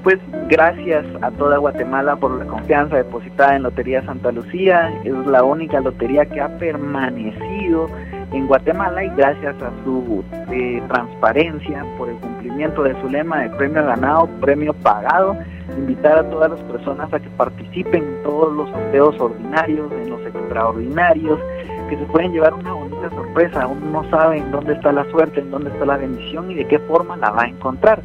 Pues 0.02 0.18
gracias 0.48 1.06
a 1.22 1.30
toda 1.30 1.58
Guatemala 1.58 2.16
por 2.16 2.36
la 2.36 2.44
confianza 2.44 2.96
depositada 2.96 3.54
en 3.54 3.62
Lotería 3.62 4.04
Santa 4.04 4.32
Lucía. 4.32 4.92
Es 5.04 5.14
la 5.28 5.44
única 5.44 5.80
lotería 5.80 6.26
que 6.26 6.40
ha 6.40 6.48
permanecido 6.58 7.86
en 8.32 8.48
Guatemala 8.48 9.04
y 9.04 9.10
gracias 9.10 9.54
a 9.62 9.70
su 9.84 10.24
eh, 10.50 10.82
transparencia 10.88 11.86
por 11.96 12.08
el 12.08 12.16
cumplimiento 12.16 12.82
de 12.82 13.00
su 13.00 13.08
lema 13.08 13.42
de 13.42 13.50
premio 13.50 13.84
ganado, 13.84 14.26
premio 14.40 14.72
pagado, 14.72 15.36
invitar 15.78 16.18
a 16.18 16.28
todas 16.30 16.50
las 16.50 16.60
personas 16.62 17.12
a 17.14 17.20
que 17.20 17.28
participen 17.30 18.02
en 18.02 18.22
todos 18.24 18.52
los 18.56 18.70
sorteos 18.70 19.20
ordinarios, 19.20 19.92
en 19.92 20.10
los 20.10 20.20
extraordinarios, 20.26 21.38
que 21.88 21.96
se 21.96 22.04
pueden 22.06 22.32
llevar 22.32 22.54
una 22.54 22.72
bonita 22.72 23.08
sorpresa. 23.10 23.68
Uno 23.68 24.02
no 24.02 24.10
sabe 24.10 24.38
en 24.38 24.50
dónde 24.50 24.72
está 24.72 24.90
la 24.90 25.08
suerte, 25.12 25.38
en 25.38 25.52
dónde 25.52 25.70
está 25.70 25.86
la 25.86 25.96
bendición 25.96 26.50
y 26.50 26.56
de 26.56 26.66
qué 26.66 26.80
forma 26.80 27.16
la 27.18 27.30
va 27.30 27.42
a 27.42 27.48
encontrar 27.48 28.02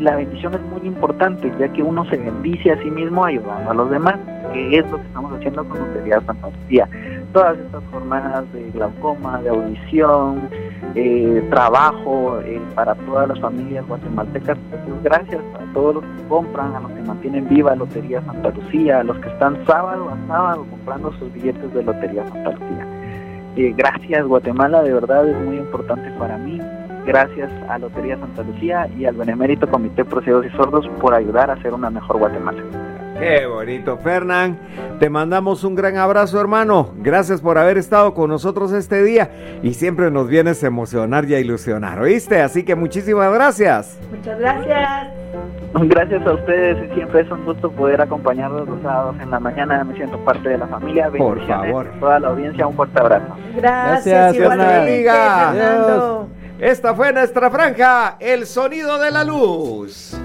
la 0.00 0.16
bendición 0.16 0.54
es 0.54 0.60
muy 0.62 0.86
importante, 0.86 1.52
ya 1.58 1.68
que 1.68 1.82
uno 1.82 2.04
se 2.06 2.16
bendice 2.16 2.72
a 2.72 2.82
sí 2.82 2.90
mismo 2.90 3.24
ayudando 3.24 3.70
a 3.70 3.74
los 3.74 3.90
demás, 3.90 4.16
que 4.52 4.78
es 4.78 4.90
lo 4.90 4.98
que 4.98 5.06
estamos 5.06 5.32
haciendo 5.32 5.68
con 5.68 5.78
Lotería 5.78 6.20
Santa 6.20 6.50
Lucía. 6.50 6.88
Todas 7.32 7.58
estas 7.58 7.82
jornadas 7.90 8.52
de 8.52 8.70
glaucoma, 8.70 9.40
de 9.42 9.48
audición, 9.48 10.48
eh, 10.94 11.46
trabajo 11.50 12.40
eh, 12.40 12.60
para 12.74 12.94
todas 12.94 13.28
las 13.28 13.40
familias 13.40 13.86
guatemaltecas, 13.88 14.56
pues 14.70 15.02
gracias 15.02 15.42
a 15.54 15.72
todos 15.72 15.96
los 15.96 16.04
que 16.04 16.28
compran, 16.28 16.74
a 16.74 16.80
los 16.80 16.92
que 16.92 17.02
mantienen 17.02 17.48
viva 17.48 17.74
Lotería 17.74 18.22
Santa 18.22 18.50
Lucía, 18.50 19.00
a 19.00 19.04
los 19.04 19.18
que 19.18 19.28
están 19.28 19.64
sábado 19.66 20.10
a 20.10 20.26
sábado 20.28 20.66
comprando 20.70 21.12
sus 21.14 21.32
billetes 21.32 21.74
de 21.74 21.82
Lotería 21.82 22.26
Santa 22.28 22.50
Lucía. 22.50 22.86
Eh, 23.56 23.74
gracias 23.76 24.26
Guatemala, 24.26 24.82
de 24.82 24.92
verdad 24.92 25.28
es 25.28 25.36
muy 25.44 25.56
importante 25.56 26.10
para 26.18 26.36
mí 26.38 26.60
gracias 27.06 27.50
a 27.68 27.78
Lotería 27.78 28.18
Santa 28.18 28.42
Lucía 28.42 28.88
y 28.98 29.04
al 29.04 29.16
Benemérito 29.16 29.68
Comité 29.68 30.04
Pro 30.04 30.22
y 30.22 30.50
Sordos 30.50 30.88
por 31.00 31.14
ayudar 31.14 31.50
a 31.50 31.54
hacer 31.54 31.72
una 31.72 31.90
mejor 31.90 32.18
Guatemala. 32.18 32.62
Qué 33.18 33.46
bonito, 33.46 33.96
Fernán. 33.98 34.58
Te 34.98 35.08
mandamos 35.08 35.64
un 35.64 35.74
gran 35.74 35.96
abrazo, 35.96 36.40
hermano. 36.40 36.90
Gracias 36.98 37.40
por 37.40 37.58
haber 37.58 37.78
estado 37.78 38.12
con 38.12 38.28
nosotros 38.28 38.72
este 38.72 39.02
día 39.02 39.30
y 39.62 39.74
siempre 39.74 40.10
nos 40.10 40.28
vienes 40.28 40.62
a 40.64 40.66
emocionar 40.66 41.24
y 41.26 41.34
a 41.34 41.40
ilusionar, 41.40 42.00
¿oíste? 42.00 42.40
Así 42.40 42.64
que 42.64 42.74
muchísimas 42.74 43.32
gracias. 43.32 43.98
Muchas 44.10 44.38
gracias. 44.38 45.08
Gracias 45.74 46.26
a 46.26 46.32
ustedes 46.32 46.90
y 46.90 46.94
siempre 46.94 47.22
es 47.22 47.30
un 47.30 47.44
gusto 47.44 47.70
poder 47.72 48.00
acompañarlos 48.00 48.68
los 48.68 48.80
sábados 48.82 49.16
en 49.20 49.30
la 49.30 49.40
mañana. 49.40 49.82
Me 49.84 49.94
siento 49.94 50.18
parte 50.24 50.48
de 50.48 50.58
la 50.58 50.66
familia. 50.66 51.10
Por 51.16 51.44
favor. 51.46 51.86
Toda 51.98 52.20
la 52.20 52.28
audiencia, 52.28 52.66
un 52.66 52.74
fuerte 52.74 53.00
abrazo. 53.00 53.34
Gracias, 53.56 54.36
Gracias 54.36 56.43
Esta 56.58 56.94
fue 56.94 57.12
nuestra 57.12 57.50
franja, 57.50 58.16
el 58.20 58.46
sonido 58.46 58.96
de 59.00 59.10
la 59.10 59.24
luz. 59.24 60.16